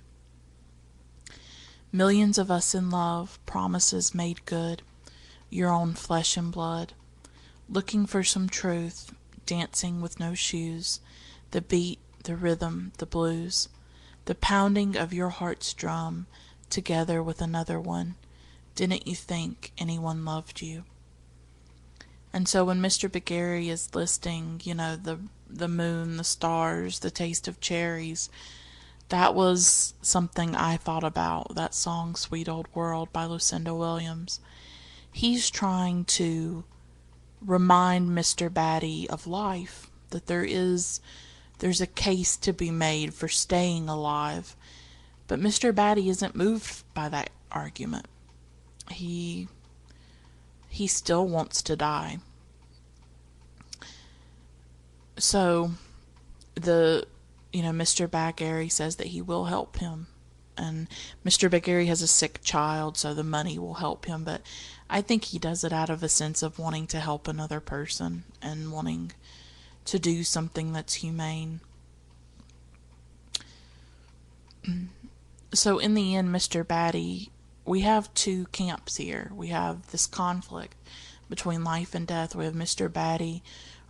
[1.91, 4.81] Millions of us in love, promises made good,
[5.49, 6.93] your own flesh and blood,
[7.69, 9.13] looking for some truth,
[9.45, 10.99] dancing with no shoes,
[11.51, 13.69] the beat, the rhythm, the blues,
[14.27, 16.27] the pounding of your heart's drum,
[16.69, 18.15] together with another one.
[18.75, 20.83] Didn't you think anyone loved you?
[22.33, 23.09] And so when Mr.
[23.09, 25.19] Bagheri is listing, you know, the
[25.49, 28.29] the moon, the stars, the taste of cherries,
[29.07, 31.55] that was something I thought about.
[31.55, 34.41] That song, Sweet Old World by Lucinda Williams.
[35.09, 36.65] He's trying to
[37.41, 38.49] remind Mr.
[38.49, 40.99] Badii of life, that there is
[41.59, 44.55] there's a case to be made for staying alive.
[45.27, 45.73] But Mr.
[45.73, 48.05] Badii isn't moved by that argument.
[48.89, 49.47] He
[50.69, 52.19] he still wants to die.
[55.17, 55.71] So
[56.55, 57.07] the
[57.51, 58.07] you know, Mr.
[58.07, 60.07] Bagheri says that he will help him.
[60.57, 60.87] And
[61.25, 61.49] Mr.
[61.49, 64.23] Bagheri has a sick child, so the money will help him.
[64.23, 64.41] But
[64.89, 68.23] I think he does it out of a sense of wanting to help another person
[68.41, 69.11] and wanting
[69.87, 71.59] to do something that's humane.
[75.53, 76.63] So, in the end, Mr.
[76.63, 77.29] Badii,
[77.65, 79.31] we have two camps here.
[79.33, 80.75] We have this conflict
[81.29, 82.35] between life and death.
[82.35, 82.89] We have Mr.
[82.89, 83.41] Badii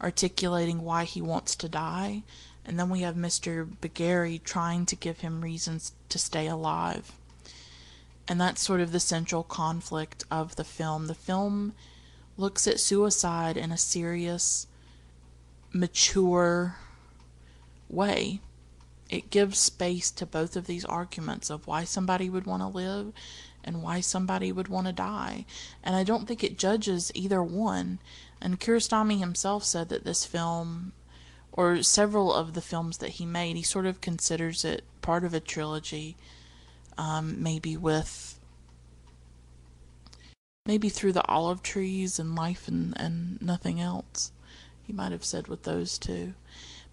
[0.02, 2.24] articulating why he wants to die,
[2.64, 3.68] and then we have Mr.
[3.82, 7.12] Bagheri trying to give him reasons to stay alive.
[8.28, 11.08] And that's sort of the central conflict of the film.
[11.08, 11.74] The film
[12.36, 14.68] looks at suicide in a serious,
[15.74, 16.78] mature
[17.90, 18.42] way.
[19.10, 23.14] It gives space to both of these arguments of why somebody would want to live
[23.64, 25.46] and why somebody would want to die.
[25.84, 28.00] And I don't think it judges either one.
[28.42, 30.94] And Kiarostami himself said that this film
[31.52, 35.34] or several of the films that he made, he sort of considers it part of
[35.34, 36.16] a trilogy,
[36.98, 38.40] um, maybe with
[40.66, 44.32] maybe through the olive trees and life and, and nothing else.
[44.88, 46.34] He might have said with those two.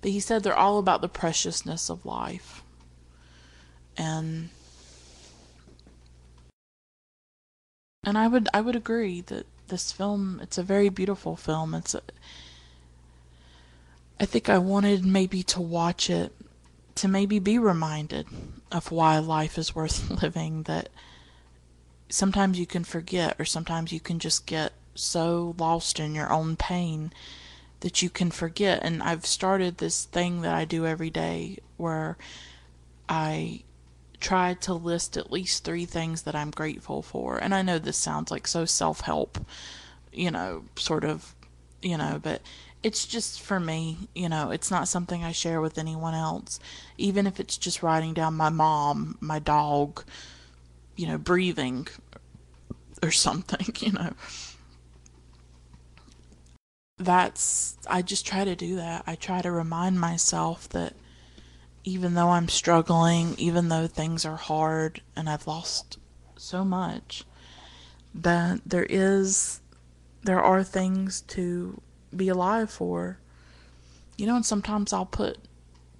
[0.02, 2.62] But he said they're all about the preciousness of life.
[3.96, 4.50] And
[8.02, 11.72] and I would I would agree that this film it's a very beautiful film.
[11.72, 12.02] It's a,
[14.18, 16.34] I think I wanted maybe to watch it
[16.96, 18.26] to maybe be reminded
[18.72, 20.88] of why life is worth living that
[22.08, 26.56] sometimes you can forget or sometimes you can just get so lost in your own
[26.56, 27.12] pain
[27.84, 32.16] that you can forget and I've started this thing that I do every day where
[33.10, 33.62] I
[34.20, 37.98] try to list at least 3 things that I'm grateful for and I know this
[37.98, 39.38] sounds like so self-help
[40.14, 41.34] you know sort of
[41.82, 42.40] you know but
[42.84, 46.60] it's just for me, you know, it's not something I share with anyone else.
[46.98, 50.04] Even if it's just writing down my mom, my dog,
[50.94, 51.88] you know, breathing
[53.02, 54.12] or something, you know.
[56.98, 59.02] That's, I just try to do that.
[59.06, 60.94] I try to remind myself that
[61.82, 65.98] even though I'm struggling, even though things are hard and I've lost
[66.36, 67.24] so much,
[68.14, 69.60] that there is,
[70.22, 71.80] there are things to
[72.14, 73.18] be alive for.
[74.16, 75.38] You know, and sometimes I'll put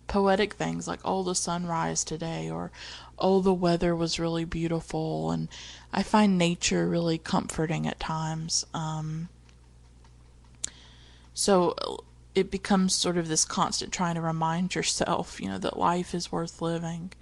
[0.06, 2.70] poetic things like, oh, the sunrise today, or
[3.18, 5.32] oh, the weather was really beautiful.
[5.32, 5.48] And
[5.92, 8.64] I find nature really comforting at times.
[8.72, 9.28] Um,
[11.34, 11.74] so
[12.34, 16.32] it becomes sort of this constant trying to remind yourself, you know, that life is
[16.32, 17.12] worth living.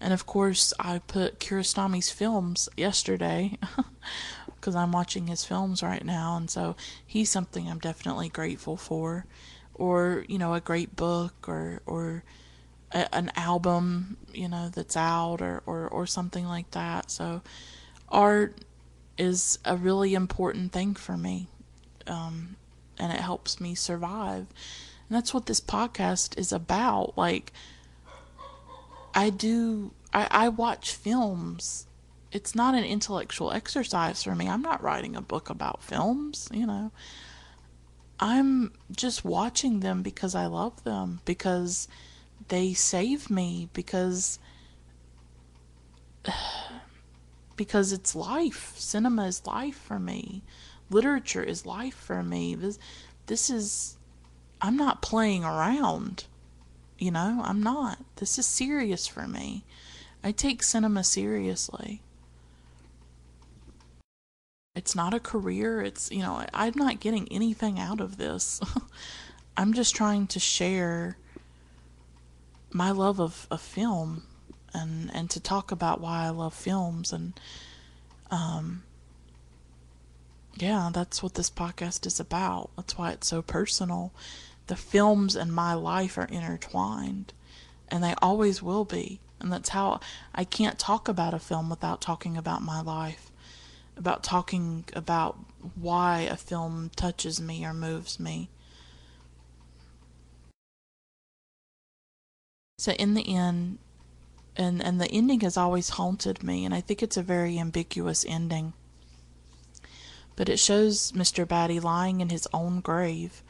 [0.00, 3.58] And of course, I put Kiarostami's films yesterday
[4.46, 6.74] because I'm watching his films right now, and so
[7.06, 9.26] he's something I'm definitely grateful for,
[9.74, 12.24] or you know, a great book, or or
[12.92, 17.10] an album, you know, that's out, or, or or something like that.
[17.10, 17.42] So,
[18.08, 18.56] art
[19.18, 21.46] is a really important thing for me,
[22.06, 22.56] um,
[23.00, 24.46] and it helps me survive,
[25.08, 27.16] and that's what this podcast is about.
[27.16, 27.52] Like,
[29.14, 31.86] I do, I, I watch films
[32.32, 34.48] it's not an intellectual exercise for me.
[34.48, 36.92] I'm not writing a book about films, you know.
[38.20, 41.88] I'm just watching them because I love them, because
[42.48, 44.38] they save me, because
[47.56, 48.74] because it's life.
[48.76, 50.42] Cinema is life for me.
[50.90, 52.54] Literature is life for me.
[52.54, 52.78] This
[53.26, 53.96] this is
[54.60, 56.24] I'm not playing around.
[56.98, 57.98] You know, I'm not.
[58.16, 59.64] This is serious for me.
[60.22, 62.02] I take cinema seriously
[64.74, 65.82] it's not a career.
[65.82, 68.60] It's, you know, I'm not getting anything out of this.
[69.56, 71.16] I'm just trying to share
[72.72, 74.22] my love of, of film
[74.72, 77.12] and, and to talk about why I love films.
[77.12, 77.38] And,
[78.30, 78.84] um,
[80.56, 82.70] yeah, that's what this podcast is about.
[82.76, 84.12] That's why it's so personal.
[84.66, 87.32] The films and my life are intertwined,
[87.88, 89.20] and they always will be.
[89.40, 90.00] And that's how
[90.34, 93.30] I can't talk about a film without talking about my life
[94.00, 95.38] about talking about
[95.74, 98.48] why a film touches me or moves me.
[102.78, 103.78] So, in the end,
[104.56, 108.24] and and the ending has always haunted me, and I think it's a very ambiguous
[108.26, 108.72] ending.
[110.40, 111.44] But it shows Mr.
[111.44, 113.42] Badii lying in his own grave.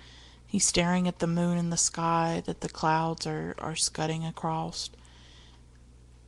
[0.45, 4.91] He's staring at the moon in the sky that the clouds are, are scudding across.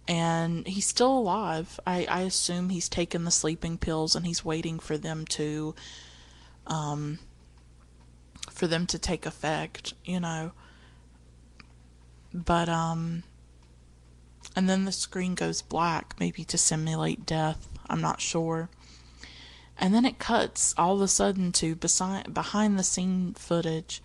[0.07, 1.81] And he's still alive.
[1.85, 5.75] I, I assume he's taken the sleeping pills and he's waiting for them to
[6.69, 7.19] um
[8.49, 10.53] for them to take effect, you know.
[12.33, 13.25] But um
[14.55, 17.69] and then the screen goes black, maybe to simulate death.
[17.91, 18.71] I'm not sure.
[19.83, 24.01] And then it cuts all of a sudden to beside, behind the scene footage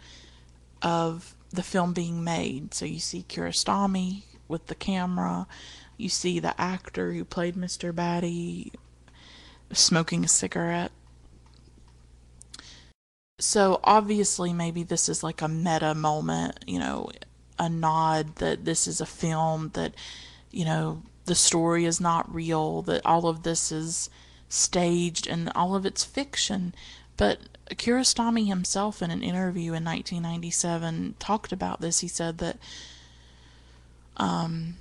[0.82, 2.74] of the film being made.
[2.74, 5.46] So you see Kiarostami with the camera,
[5.96, 7.94] you see the actor who played Mr.
[7.94, 8.72] Badii
[9.72, 10.92] smoking a cigarette.
[13.40, 17.12] So obviously, maybe this is like a meta moment, you know,
[17.60, 19.94] a nod that this is a film that
[20.52, 24.10] you know, the story is not real, that all of this is
[24.50, 26.74] staged and all of it's fiction.
[27.18, 27.40] But
[27.72, 32.00] Kiarostami himself, in an interview in 1997, talked about this.
[32.00, 32.58] He said that
[34.18, 34.76] um,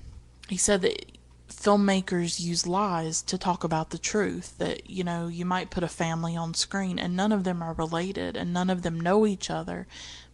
[0.49, 1.13] he said that
[1.49, 4.57] filmmakers use lies to talk about the truth.
[4.59, 7.73] That you know you might put a family on screen and none of them are
[7.73, 9.87] related and none of them know each other,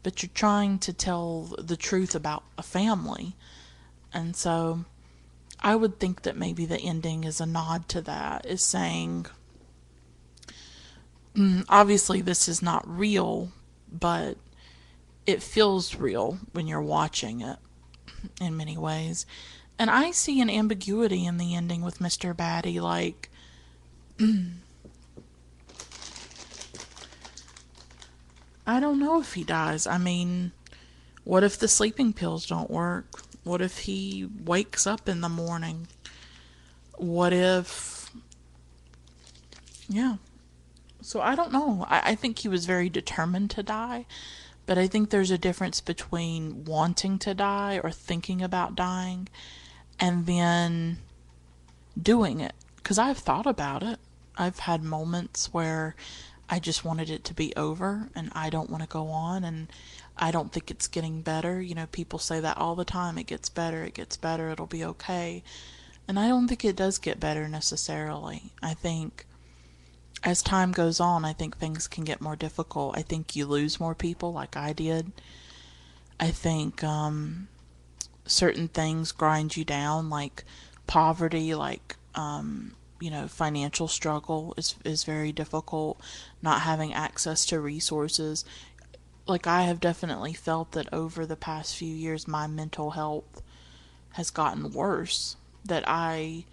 [0.02, 3.34] but you're trying to tell the truth about a family,
[4.12, 4.84] and so
[5.62, 9.26] I would think that maybe the ending is a nod to that, is saying,
[11.36, 13.52] mm, obviously, this is not real,
[13.90, 14.36] but
[15.24, 17.58] it feels real when you're watching it
[18.40, 19.24] in many ways.
[19.78, 22.34] And I see an ambiguity in the ending with Mr.
[22.34, 23.30] Badii, like,
[28.66, 29.86] I don't know if he dies.
[29.86, 30.50] I mean,
[31.22, 33.22] what if the sleeping pills don't work?
[33.44, 35.88] What if he wakes up in the morning?
[36.96, 38.10] What if.
[39.88, 40.16] Yeah.
[41.00, 41.84] So I don't know.
[41.88, 44.06] I, I think he was very determined to die,
[44.66, 49.28] but I think there's a difference between wanting to die or thinking about dying
[49.98, 50.98] and then
[52.00, 52.54] doing it.
[52.76, 53.98] Because I've thought about it.
[54.36, 55.94] I've had moments where
[56.48, 59.68] I just wanted it to be over and I don't want to go on and
[60.22, 61.60] I don't think it's getting better.
[61.60, 63.18] You know, people say that all the time.
[63.18, 65.42] It gets better, it gets better, it'll be okay.
[66.06, 68.52] And I don't think it does get better necessarily.
[68.62, 69.26] I think
[70.22, 72.96] as time goes on, I think things can get more difficult.
[72.96, 75.10] I think you lose more people like I did.
[76.20, 77.48] I think um,
[78.24, 80.44] certain things grind you down, like
[80.86, 86.00] poverty, like um, you know, financial struggle is is very difficult.
[86.40, 88.44] Not having access to resources,
[89.26, 93.42] like I have definitely felt that over the past few years my mental health
[94.12, 96.44] has gotten worse that I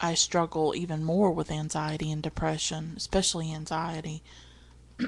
[0.00, 4.24] I struggle even more with anxiety and depression, especially anxiety.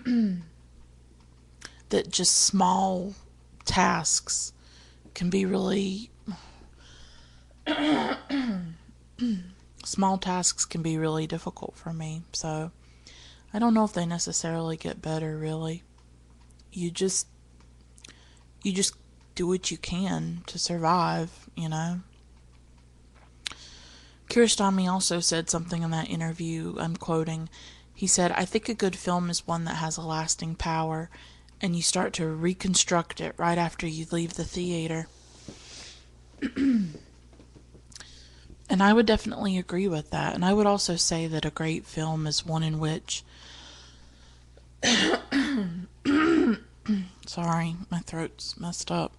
[1.89, 3.15] that just small
[3.65, 4.53] tasks
[5.15, 6.11] can be really
[9.85, 12.23] small tasks can be really difficult for me.
[12.33, 12.71] So
[13.53, 15.83] I don't know if they necessarily get better really
[16.75, 17.27] you just
[18.63, 18.95] you just
[19.35, 22.01] do what you can to survive, you know.
[24.29, 27.49] Kiarostami also said something in that interview, I'm quoting.
[27.95, 31.11] He said, I think a good film is one that has a lasting power,
[31.61, 35.09] and you start to reconstruct it right after you leave the theater.
[36.57, 36.99] and
[38.71, 40.35] I would definitely agree with that.
[40.35, 43.23] And I would also say that a great film is one in which
[47.27, 49.13] Sorry, my throat's messed up.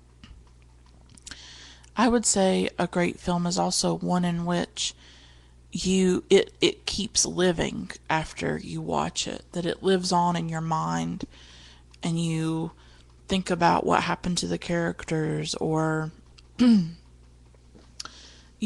[1.97, 4.93] I would say a great film is also one in which
[5.71, 10.61] you it it keeps living after you watch it that it lives on in your
[10.61, 11.25] mind
[12.01, 12.71] and you
[13.27, 16.11] think about what happened to the characters or
[16.59, 16.95] you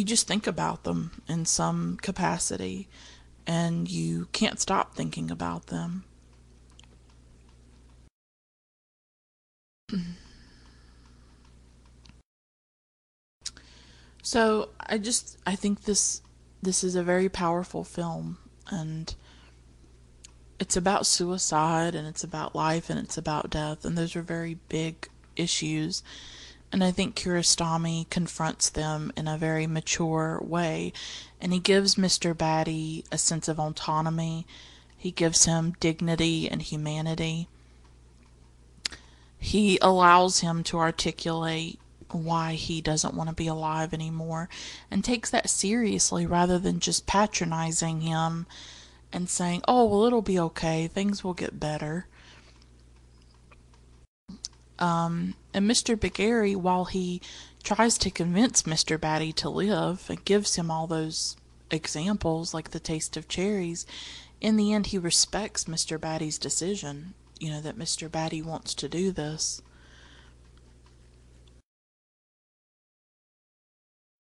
[0.04, 2.88] just think about them in some capacity
[3.48, 6.04] and you can't stop thinking about them
[14.22, 16.22] So I just I think this
[16.62, 18.38] this is a very powerful film
[18.70, 19.16] and
[20.60, 24.60] it's about suicide and it's about life and it's about death and those are very
[24.68, 26.04] big issues
[26.72, 30.94] and I think Kiarostami confronts them in a very mature way
[31.42, 32.36] and he gives Mr.
[32.36, 34.46] Badii a sense of autonomy
[34.96, 37.48] he gives him dignity and humanity
[39.40, 41.80] he allows him to articulate
[42.12, 44.50] why he doesn't want to be alive anymore
[44.92, 48.46] and takes that seriously rather than just patronizing him
[49.14, 52.08] and saying, oh, well, it'll be okay, things will get better.
[54.78, 55.96] Um, and Mr.
[55.96, 57.22] Bagheri, while he
[57.64, 58.98] tries to convince Mr.
[58.98, 61.36] Badii to live and gives him all those
[61.72, 63.86] examples, like the taste of cherries,
[64.40, 65.98] in the end, he respects Mr.
[65.98, 68.10] Badii's decision, you know, that Mr.
[68.10, 69.62] Badii wants to do this.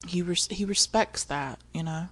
[0.07, 2.09] He res- he respects that, you know.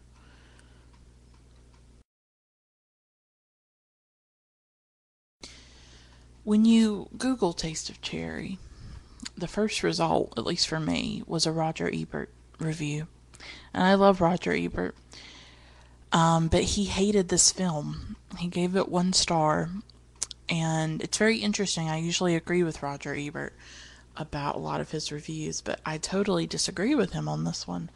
[6.43, 8.57] When you Google Taste of Cherry,
[9.37, 12.29] the first result, at least for me, was a Roger Ebert
[12.59, 13.07] review.
[13.73, 14.95] And I love Roger Ebert.
[16.11, 18.15] Um, but he hated this film.
[18.37, 19.69] He gave it one star.
[20.49, 21.89] And it's very interesting.
[21.89, 23.53] I usually agree with Roger Ebert
[24.15, 27.89] about a lot of his reviews, but I totally disagree with him on this one.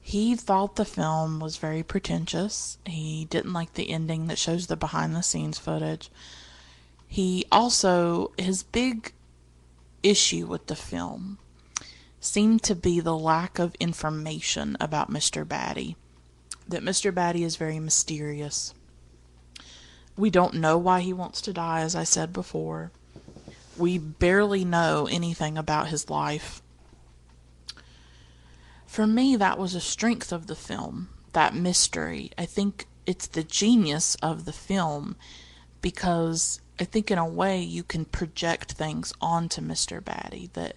[0.00, 2.78] He thought the film was very pretentious.
[2.86, 6.10] He didn't like the ending that shows the behind the scenes footage.
[7.06, 9.12] He also, his big
[10.02, 11.38] issue with the film
[12.20, 15.44] seemed to be the lack of information about Mr.
[15.44, 15.96] Badii.
[16.68, 17.12] That Mr.
[17.12, 18.74] Badii is very mysterious.
[20.16, 22.90] We don't know why he wants to die, as I said before.
[23.76, 26.62] We barely know anything about his life.
[28.86, 32.30] For me, that was a strength of the film, that mystery.
[32.36, 35.16] I think it's the genius of the film
[35.80, 40.00] because I think in a way you can project things onto Mr.
[40.00, 40.76] Badii that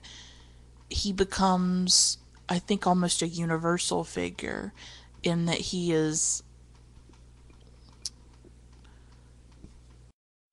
[0.89, 2.17] he becomes
[2.47, 4.71] I think almost a universal figure
[5.23, 6.43] in that he is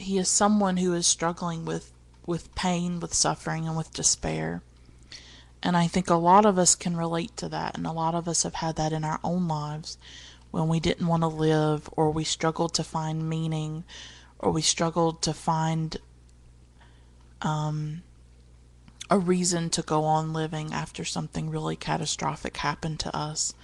[0.02, 1.92] he is someone who is struggling with
[2.24, 4.62] with pain, with suffering and with despair.
[5.62, 8.28] And I think a lot of us can relate to that and a lot of
[8.28, 9.98] us have had that in our own lives
[10.50, 13.84] when we didn't want to live or we struggled to find meaning
[14.38, 15.96] or we struggled to find
[17.40, 18.02] um,
[19.10, 23.54] a reason to go on living after something really catastrophic happened to us.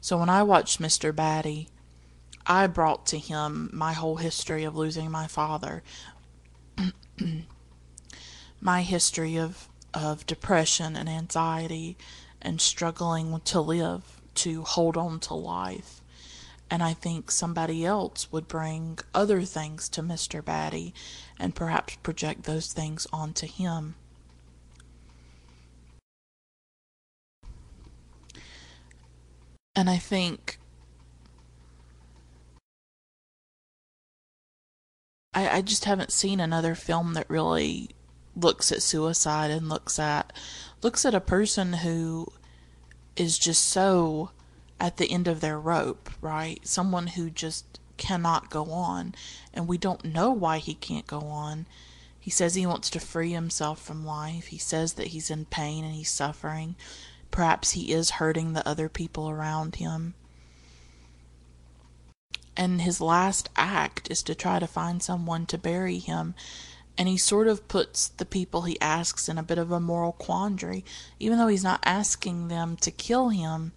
[0.00, 1.12] So when I watched Mr.
[1.12, 1.68] Badii,
[2.46, 5.82] I brought to him my whole history of losing my father,
[8.60, 11.96] my history of, of depression and anxiety
[12.40, 16.00] and struggling to live, to hold on to life.
[16.70, 20.42] And I think somebody else would bring other things to Mr.
[20.42, 20.92] Badii
[21.38, 23.96] and perhaps project those things onto him.
[29.74, 30.58] And I think
[35.36, 37.90] I, I just haven't seen another film that really
[38.34, 40.32] looks at suicide and looks at
[40.82, 42.28] looks at a person who
[43.16, 44.30] is just so
[44.80, 46.66] at the end of their rope, right?
[46.66, 49.14] Someone who just cannot go on,
[49.52, 51.66] and we don't know why he can't go on.
[52.18, 54.46] He says he wants to free himself from life.
[54.46, 56.76] He says that he's in pain and he's suffering.
[57.30, 60.14] Perhaps he is hurting the other people around him.
[62.56, 66.34] And his last act is to try to find someone to bury him.
[66.98, 70.12] And he sort of puts the people he asks in a bit of a moral
[70.12, 70.84] quandary.
[71.20, 73.72] Even though he's not asking them to kill him,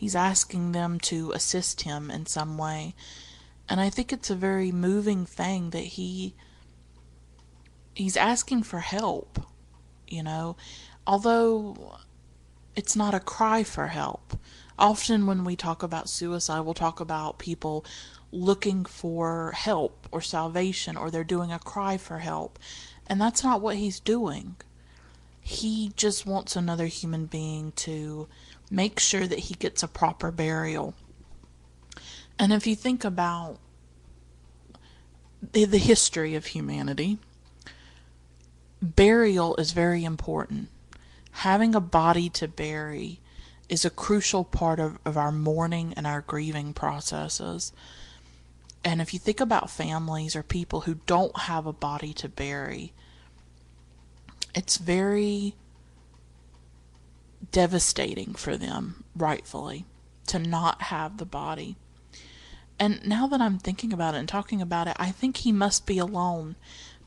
[0.00, 2.94] He's asking them to assist him in some way.
[3.68, 6.34] And I think it's a very moving thing that he
[7.94, 9.40] he's asking for help,
[10.08, 10.56] you know,
[11.06, 11.98] although
[12.76, 14.38] it's not a cry for help.
[14.78, 17.84] Often when we talk about suicide, we'll talk about people
[18.32, 22.58] looking for help or salvation or they're doing a cry for help.
[23.06, 24.56] And that's not what he's doing.
[25.40, 28.28] He just wants another human being to
[28.70, 30.94] make sure that he gets a proper burial.
[32.38, 33.58] And if you think about
[35.52, 37.18] the, the history of humanity,
[38.80, 40.68] burial is very important.
[41.40, 43.18] Having a body to bury
[43.70, 47.72] is a crucial part of, of our mourning and our grieving processes.
[48.84, 52.92] And if you think about families or people who don't have a body to bury,
[54.54, 55.54] it's very
[57.52, 59.86] devastating for them, rightfully,
[60.26, 61.76] to not have the body.
[62.78, 65.86] And now that I'm thinking about it and talking about it, I think he must
[65.86, 66.56] be alone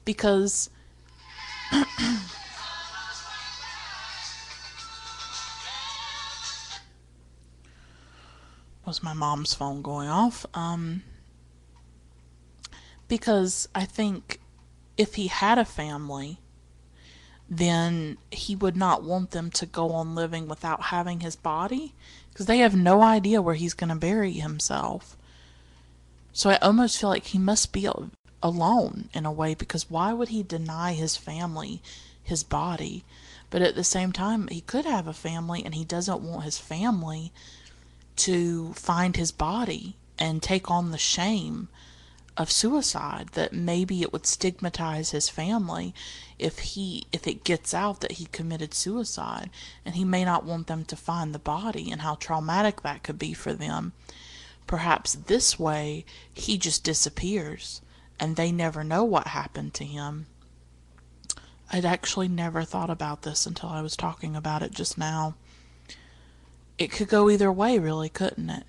[0.03, 0.71] because.
[8.85, 10.45] was my mom's phone going off?
[10.53, 11.03] Um,
[13.07, 14.39] because I think
[14.97, 16.39] if he had a family,
[17.49, 21.93] then he would not want them to go on living without having his body
[22.29, 25.15] because they have no idea where he's going to bury himself.
[26.31, 27.87] So I almost feel like he must be
[28.41, 31.81] alone in a way because why would he deny his family
[32.23, 33.03] his body?
[33.51, 36.57] But at the same time, he could have a family and he doesn't want his
[36.57, 37.31] family
[38.15, 41.67] to find his body and take on the shame
[42.35, 45.93] of suicide that maybe it would stigmatize his family
[46.39, 49.49] if he if it gets out that he committed suicide
[49.85, 53.19] and he may not want them to find the body and how traumatic that could
[53.19, 53.93] be for them.
[54.65, 57.81] Perhaps this way he just disappears
[58.19, 60.25] and they never know what happened to him.
[61.71, 65.35] I'd actually never thought about this until i was talking about it just now
[66.77, 68.63] it could go either way really couldn't it?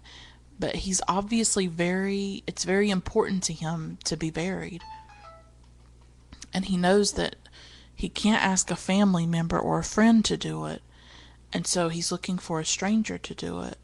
[0.59, 4.82] But he's obviously very it's very important to him to be buried.
[6.52, 7.36] And he knows that
[7.94, 10.82] he can't ask a family member or a friend to do it.
[11.52, 13.78] And so he's looking for a stranger to do it.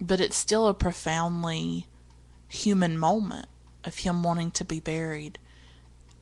[0.00, 1.86] But it's still a profoundly
[2.48, 3.46] human moment
[3.84, 5.38] of him wanting to be buried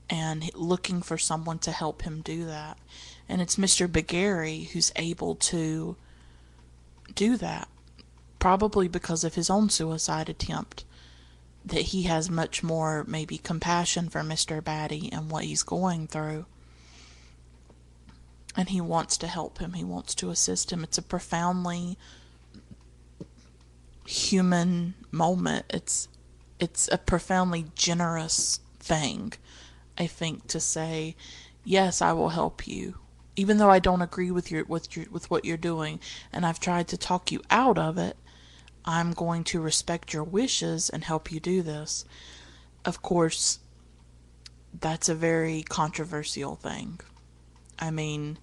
[0.09, 2.79] and looking for someone to help him do that.
[3.29, 3.87] And it's Mr.
[3.87, 5.97] Bagheri who's able to
[7.15, 7.69] do that
[8.41, 10.85] probably because of his own suicide attempt,
[11.65, 14.61] that he has much more maybe compassion for Mr.
[14.61, 16.47] Badii and what he's going through.
[18.57, 20.83] And he wants to help him, he wants to assist him.
[20.83, 21.97] It's a profoundly
[24.07, 25.67] human moment.
[25.71, 26.09] It's
[26.59, 29.33] it's a profoundly generous thing,
[29.97, 31.15] I think, to say,
[31.65, 32.99] Yes, I will help you
[33.37, 36.01] even though I don't agree with your with your with what you're doing
[36.33, 38.17] and I've tried to talk you out of it,
[38.85, 42.05] I'm going to respect your wishes and help you do this.
[42.85, 43.61] Of course,
[44.79, 47.01] that's a very controversial thing.
[47.79, 48.39] I mean,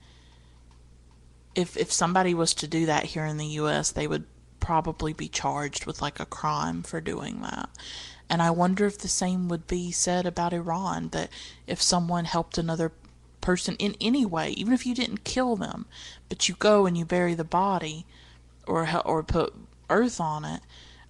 [1.56, 4.26] if if somebody was to do that here in the US, they would
[4.60, 7.70] probably be charged with like a crime for doing that.
[8.30, 11.30] And I wonder if the same would be said about Iran that
[11.66, 12.92] if someone helped another
[13.48, 15.86] person in any way, even if you didn't kill them,
[16.28, 18.06] but you go and you bury the body
[18.68, 19.56] or or put
[19.90, 20.60] earth on it,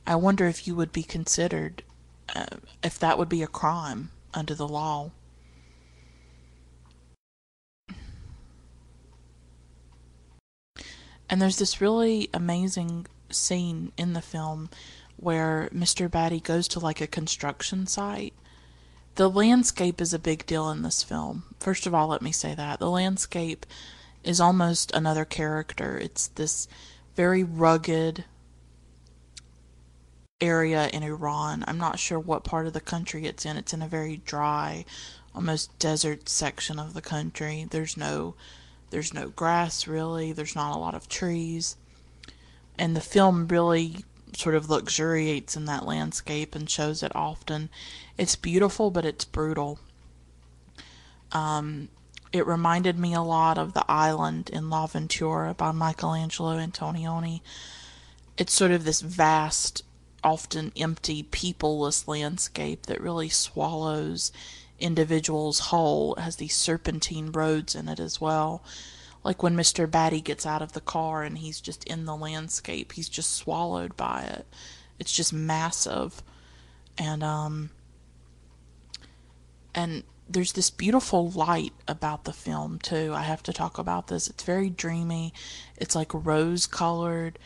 [0.06, 1.82] I wonder if you would be considered,
[2.36, 5.10] uh, if that would be a crime under the law.
[11.28, 14.70] And there's this really amazing scene in the film
[15.16, 16.08] where Mr.
[16.08, 18.36] Badii goes to like a construction site.
[19.18, 21.44] The landscape is a big deal in this film.
[21.60, 22.78] First of all, let me say that.
[22.78, 23.66] The landscape
[24.24, 25.98] is almost another character.
[25.98, 26.68] It's this
[27.16, 28.26] very rugged,
[30.40, 31.64] area in Iran.
[31.68, 33.58] I'm not sure what part of the country it's in.
[33.58, 34.86] It's in a very dry,
[35.34, 37.66] almost desert section of the country.
[37.70, 38.36] There's no
[38.92, 40.32] there's no grass really.
[40.32, 41.76] There's not a lot of trees.
[42.78, 47.70] And the film really sort of luxuriates in that landscape and shows it often.
[48.18, 49.80] It's beautiful, but it's brutal.
[51.32, 51.90] Um,
[52.34, 57.42] it reminded me a lot of The Island in L'Avventura by Michelangelo Antonioni.
[58.38, 59.84] It's sort of this vast
[60.24, 64.32] often empty, peopleless landscape that really swallows
[64.80, 66.16] individuals whole.
[66.16, 68.64] It has these serpentine roads in it as well.
[69.24, 69.88] Like when Mr.
[69.88, 73.96] Badii gets out of the car and he's just in the landscape, he's just swallowed
[73.98, 74.48] by it.
[75.00, 76.24] It's just massive.
[76.98, 77.70] And um
[79.78, 83.14] and there's this beautiful light about the film too.
[83.16, 84.28] I have to talk about this.
[84.28, 85.34] It's very dreamy.
[85.78, 87.40] It's like rose colored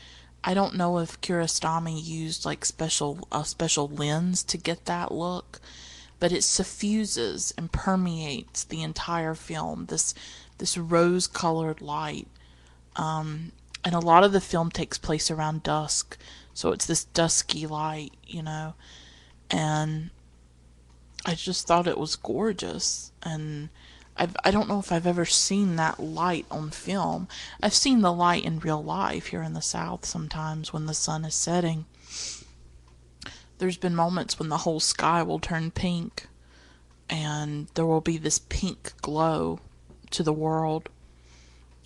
[0.44, 5.60] I don't know if Kiarostami used like special a special lens to get that look,
[6.20, 9.86] but it suffuses and permeates the entire film.
[9.86, 10.16] This
[10.58, 12.28] this rose colored light.
[12.96, 13.52] Um,
[13.84, 16.18] and a lot of the film takes place around dusk,
[16.54, 18.74] so it's this dusky light, you know.
[19.50, 20.10] And
[21.26, 23.70] I just thought it was gorgeous and
[24.18, 27.28] I've, I don't know if I've ever seen that light on film.
[27.62, 31.26] I've seen the light in real life here in the South sometimes when the sun
[31.26, 31.86] is setting.
[33.58, 36.28] There's been moments when the whole sky will turn pink
[37.10, 39.60] and there will be this pink glow
[40.12, 40.90] to the world.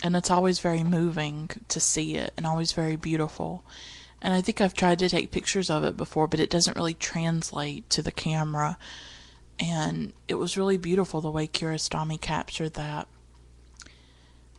[0.04, 3.64] And it's always very moving to see it and always very beautiful.
[4.22, 6.94] And I think I've tried to take pictures of it before, but it doesn't really
[6.94, 8.78] translate to the camera
[9.60, 13.08] and it was really beautiful the way Kiarostami captured that.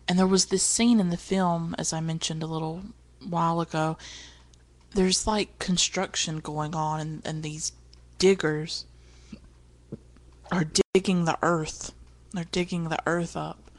[0.09, 2.83] And there was this scene in the film, as I mentioned a little
[3.27, 3.99] while ago.
[4.95, 7.73] There's like construction going on, and, and these
[8.19, 8.87] diggers
[10.51, 11.93] are digging the earth.
[12.33, 13.71] They're digging the earth up.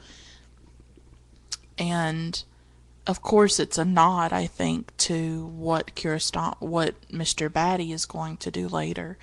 [1.77, 2.43] And
[3.07, 7.49] of course, it's a nod, I think, to what Kiarostami, what Mr.
[7.49, 9.17] Badii is going to do later,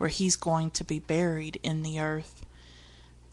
[0.00, 2.46] where he's going to be buried in the earth.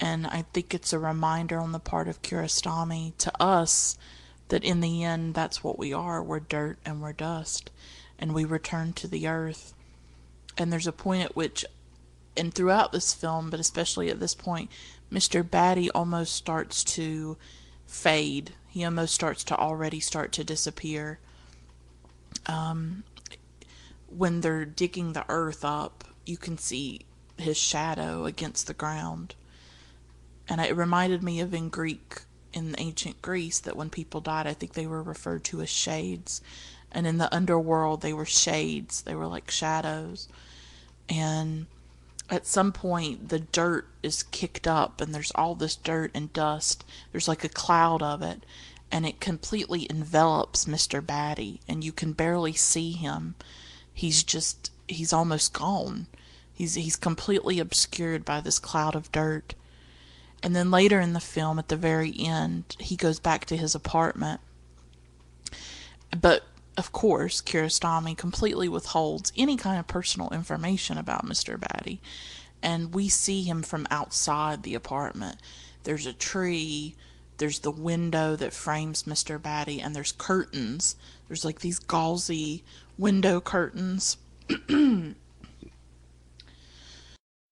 [0.01, 3.97] And I think it's a reminder on the part of Kiarostami to us
[4.49, 6.21] that in the end, that's what we are.
[6.21, 7.71] We're dirt and we're dust,
[8.19, 9.73] and we return to the earth.
[10.57, 11.63] And there's a point at which,
[12.35, 14.69] and throughout this film, but especially at this point,
[15.09, 15.43] Mr.
[15.43, 17.37] Badii almost starts to
[17.85, 21.17] fade he almost starts to already start to disappear.
[22.45, 23.05] Um,
[24.07, 27.01] when they're digging the earth up, you can see
[27.37, 29.35] his shadow against the ground.
[30.49, 32.21] And it reminded me of in Greek,
[32.53, 36.41] in ancient Greece, that when people died, I think they were referred to as shades.
[36.91, 40.27] And in the underworld, they were shades, they were like shadows.
[41.09, 41.67] And
[42.29, 46.85] at some point, the dirt is kicked up, and there's all this dirt and dust.
[47.11, 48.43] There's like a cloud of it
[48.91, 51.01] and it completely envelops Mr.
[51.01, 53.35] Badii, and you can barely see him.
[53.93, 56.07] He's just he's almost gone.
[56.53, 59.53] He's he's completely obscured by this cloud of dirt.
[60.43, 63.75] And then later in the film, at the very end, he goes back to his
[63.75, 64.39] apartment.
[66.19, 66.43] But
[66.77, 71.57] of course, Kiarostami completely withholds any kind of personal information about Mr.
[71.57, 71.99] Badii.
[72.61, 75.37] And we see him from outside the apartment.
[75.83, 76.95] There's a tree,
[77.37, 79.39] there's the window that frames Mr.
[79.39, 80.95] Badii, and there's curtains.
[81.27, 82.63] There's like these gauzy
[82.97, 84.17] window curtains.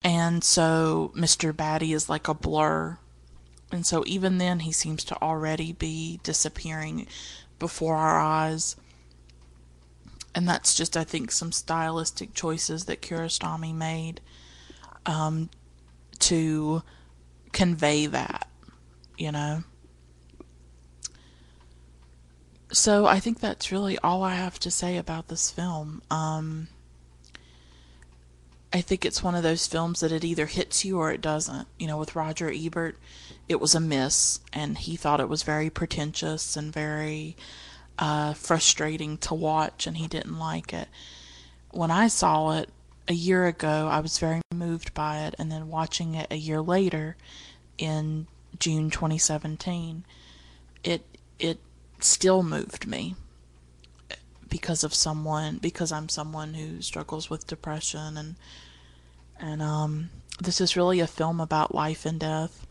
[0.04, 1.52] and so Mr.
[1.54, 2.98] Badii is like a blur.
[3.72, 7.08] And so even then, he seems to already be disappearing
[7.60, 8.76] before our eyes.
[10.34, 14.22] And that's just, I think, some stylistic choices that Kiarostami made
[15.06, 15.50] um,
[16.20, 16.84] to
[17.52, 18.50] convey that,
[19.18, 19.64] you know.
[22.72, 26.02] So I think that's really all I have to say about this film.
[26.12, 26.68] Um,
[28.76, 31.69] I think it's one of those films that it either hits you or it doesn't.
[31.80, 32.99] You know, with Roger Ebert,
[33.47, 37.38] it was a miss, and he thought it was very pretentious and very
[37.97, 40.89] uh, frustrating to watch, and he didn't like it.
[41.71, 42.69] When I saw it
[43.07, 46.59] a year ago, I was very moved by it, and then watching it a year
[46.59, 47.15] later,
[47.78, 48.28] in
[48.59, 50.03] June 2017,
[50.84, 51.01] it
[51.39, 51.59] it
[52.01, 53.15] still moved me
[54.49, 58.36] because of someone because I'm someone who struggles with depression and
[59.39, 60.09] and um
[60.41, 62.65] this is really a film about life and death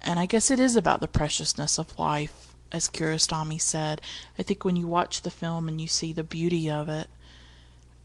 [0.00, 4.00] and I guess it is about the preciousness of life as Kiarostami said
[4.38, 7.08] I think when you watch the film and you see the beauty of it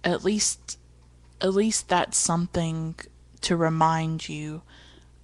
[0.03, 0.77] at least
[1.41, 2.95] at least that's something
[3.41, 4.61] to remind you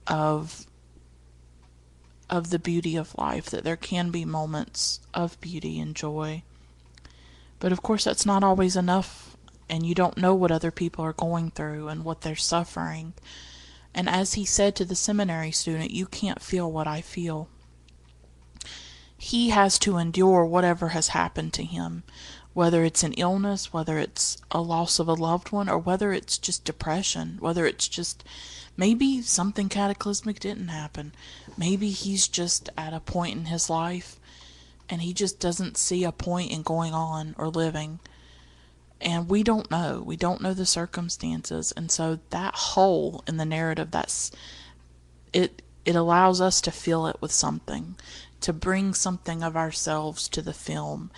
[0.07, 0.65] of
[2.29, 6.41] of the beauty of life, that there can be moments of beauty and joy.
[7.59, 9.32] But of course, that's not always enough,
[9.69, 13.13] and you don't know what other people are going through and what they're suffering.
[13.93, 17.47] And as he said to the seminary student, you can't feel what I feel.
[19.17, 22.03] He has to endure whatever has happened to him,
[22.53, 26.37] whether it's an illness, whether it's a loss of a loved one, or whether it's
[26.37, 28.23] just depression, whether it's just
[28.75, 31.13] maybe something cataclysmic didn't happen.
[31.57, 34.19] Maybe he's just at a point in his life
[34.89, 37.99] and he just doesn't see a point in going on or living.
[39.03, 40.01] And we don't know.
[40.03, 41.73] We don't know the circumstances.
[41.75, 44.31] And so that hole in the narrative that's
[45.33, 47.95] it it allows us to fill it with something,
[48.39, 51.11] to bring something of ourselves to the film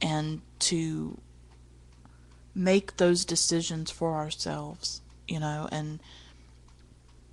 [0.00, 1.18] and to
[2.54, 6.00] make those decisions for ourselves, you know, and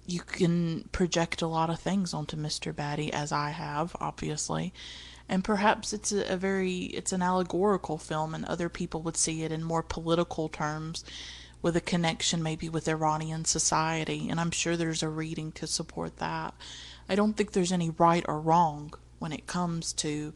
[0.05, 2.73] you can project a lot of things onto Mr.
[2.73, 4.73] Badii, as I have, obviously.
[5.28, 9.43] And perhaps it's a, a, very it's an allegorical film, and other people would see
[9.43, 11.03] it in more political terms,
[11.61, 14.30] with a connection maybe with Iranian society.
[14.30, 16.53] And I'm sure there's a reading to support that.
[17.09, 20.34] I don't think there's any right or wrong when it comes to.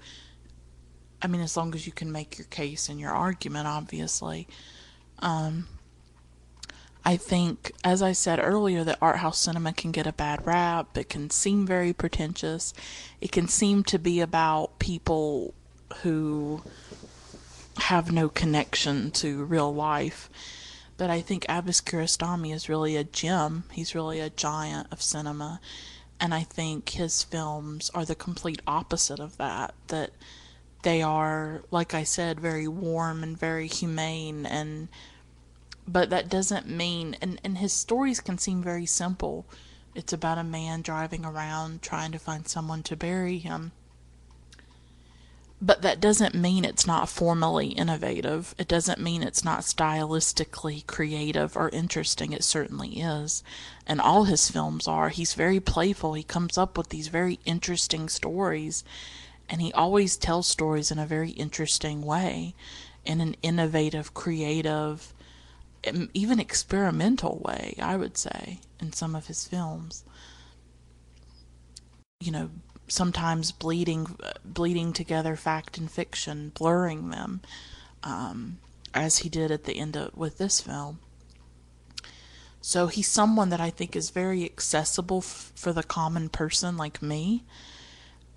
[1.21, 4.47] I mean, as long as you can make your case and your argument, obviously.
[5.19, 5.67] Um,
[7.09, 10.95] I think, as I said earlier, that art house cinema can get a bad rap.
[10.95, 12.71] It can seem very pretentious.
[13.19, 15.55] It can seem to be about people
[16.03, 16.61] who
[17.79, 20.29] have no connection to real life.
[20.97, 23.63] But I think Abbas Kiarostami is really a gem.
[23.71, 25.61] He's really a giant of cinema.
[26.19, 29.73] And I think his films are the complete opposite of that.
[29.87, 30.11] That
[30.83, 34.89] they are, like I said, very warm and very humane and
[35.91, 39.45] but that doesn't mean and, and his stories can seem very simple
[39.95, 43.71] it's about a man driving around trying to find someone to bury him
[45.61, 48.55] but that doesn't mean it's not formally innovative.
[48.57, 52.31] It doesn't mean it's not stylistically creative or interesting.
[52.31, 53.43] It certainly is.
[53.85, 55.09] And all his films are.
[55.09, 56.13] He's very playful.
[56.13, 58.85] He comes up with these very interesting stories.
[59.49, 62.55] And he always tells stories in a very interesting way,
[63.03, 65.13] in an innovative, creative,
[66.13, 70.03] even experimental way, I would say, in some of his films.
[72.19, 72.49] You know,
[72.87, 77.41] sometimes bleeding bleeding together fact and fiction, blurring them,
[78.03, 78.57] um,
[78.93, 80.99] as he did at the end of, with this film.
[82.61, 87.01] So he's someone that I think is very accessible f- for the common person like
[87.01, 87.45] me.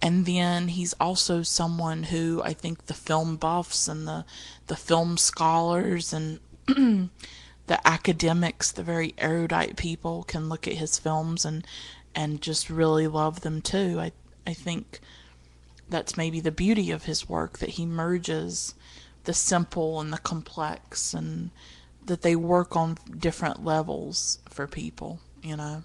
[0.01, 4.25] And then he's also someone who I think the film buffs and the
[4.67, 6.41] the film scholars and
[7.67, 11.67] the academics, the very erudite people can look at his films and
[12.15, 13.99] and just really love them too.
[14.01, 14.13] I
[14.47, 15.01] I think
[15.89, 18.75] that's maybe the beauty of his work that he merges
[19.25, 21.51] the simple and the complex and
[22.07, 25.85] that they work on different levels for people, you know.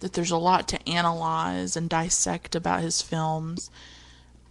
[0.00, 3.70] That there's a lot to analyze and dissect about his films.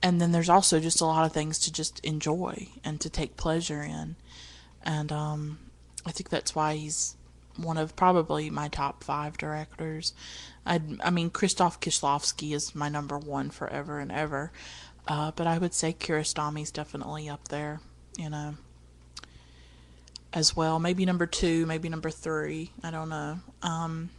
[0.01, 3.37] And then there's also just a lot of things to just enjoy and to take
[3.37, 4.15] pleasure in.
[4.83, 5.59] And um,
[6.05, 7.15] I think that's why he's
[7.57, 10.13] one of probably my top five directors.
[10.65, 14.51] I, I mean, Krzysztof Kieślowski is my number one forever and ever,
[15.07, 17.79] uh, but I would say Kiarostami's definitely up there,
[18.17, 18.55] you know,
[20.31, 20.79] as well.
[20.79, 22.71] Maybe number two, maybe number three.
[22.81, 23.39] I don't know.
[23.61, 24.09] Um,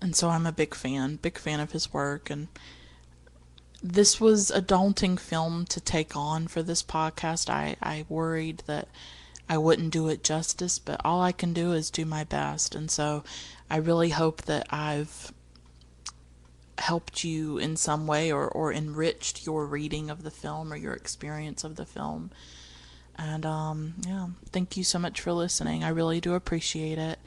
[0.00, 2.48] and so I'm a big fan, big fan of his work, and
[3.82, 7.48] this was a daunting film to take on for this podcast.
[7.48, 8.88] I, I worried that
[9.48, 12.74] I wouldn't do it justice, but all I can do is do my best.
[12.74, 13.24] And so
[13.68, 15.32] I really hope that I've
[16.78, 20.94] helped you in some way or, or enriched your reading of the film or your
[20.94, 22.30] experience of the film.
[23.16, 25.84] And um, yeah, thank you so much for listening.
[25.84, 27.18] I really do appreciate it.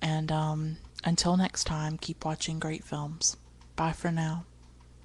[0.00, 3.36] And um, until next time, keep watching great films.
[3.74, 4.44] Bye for now.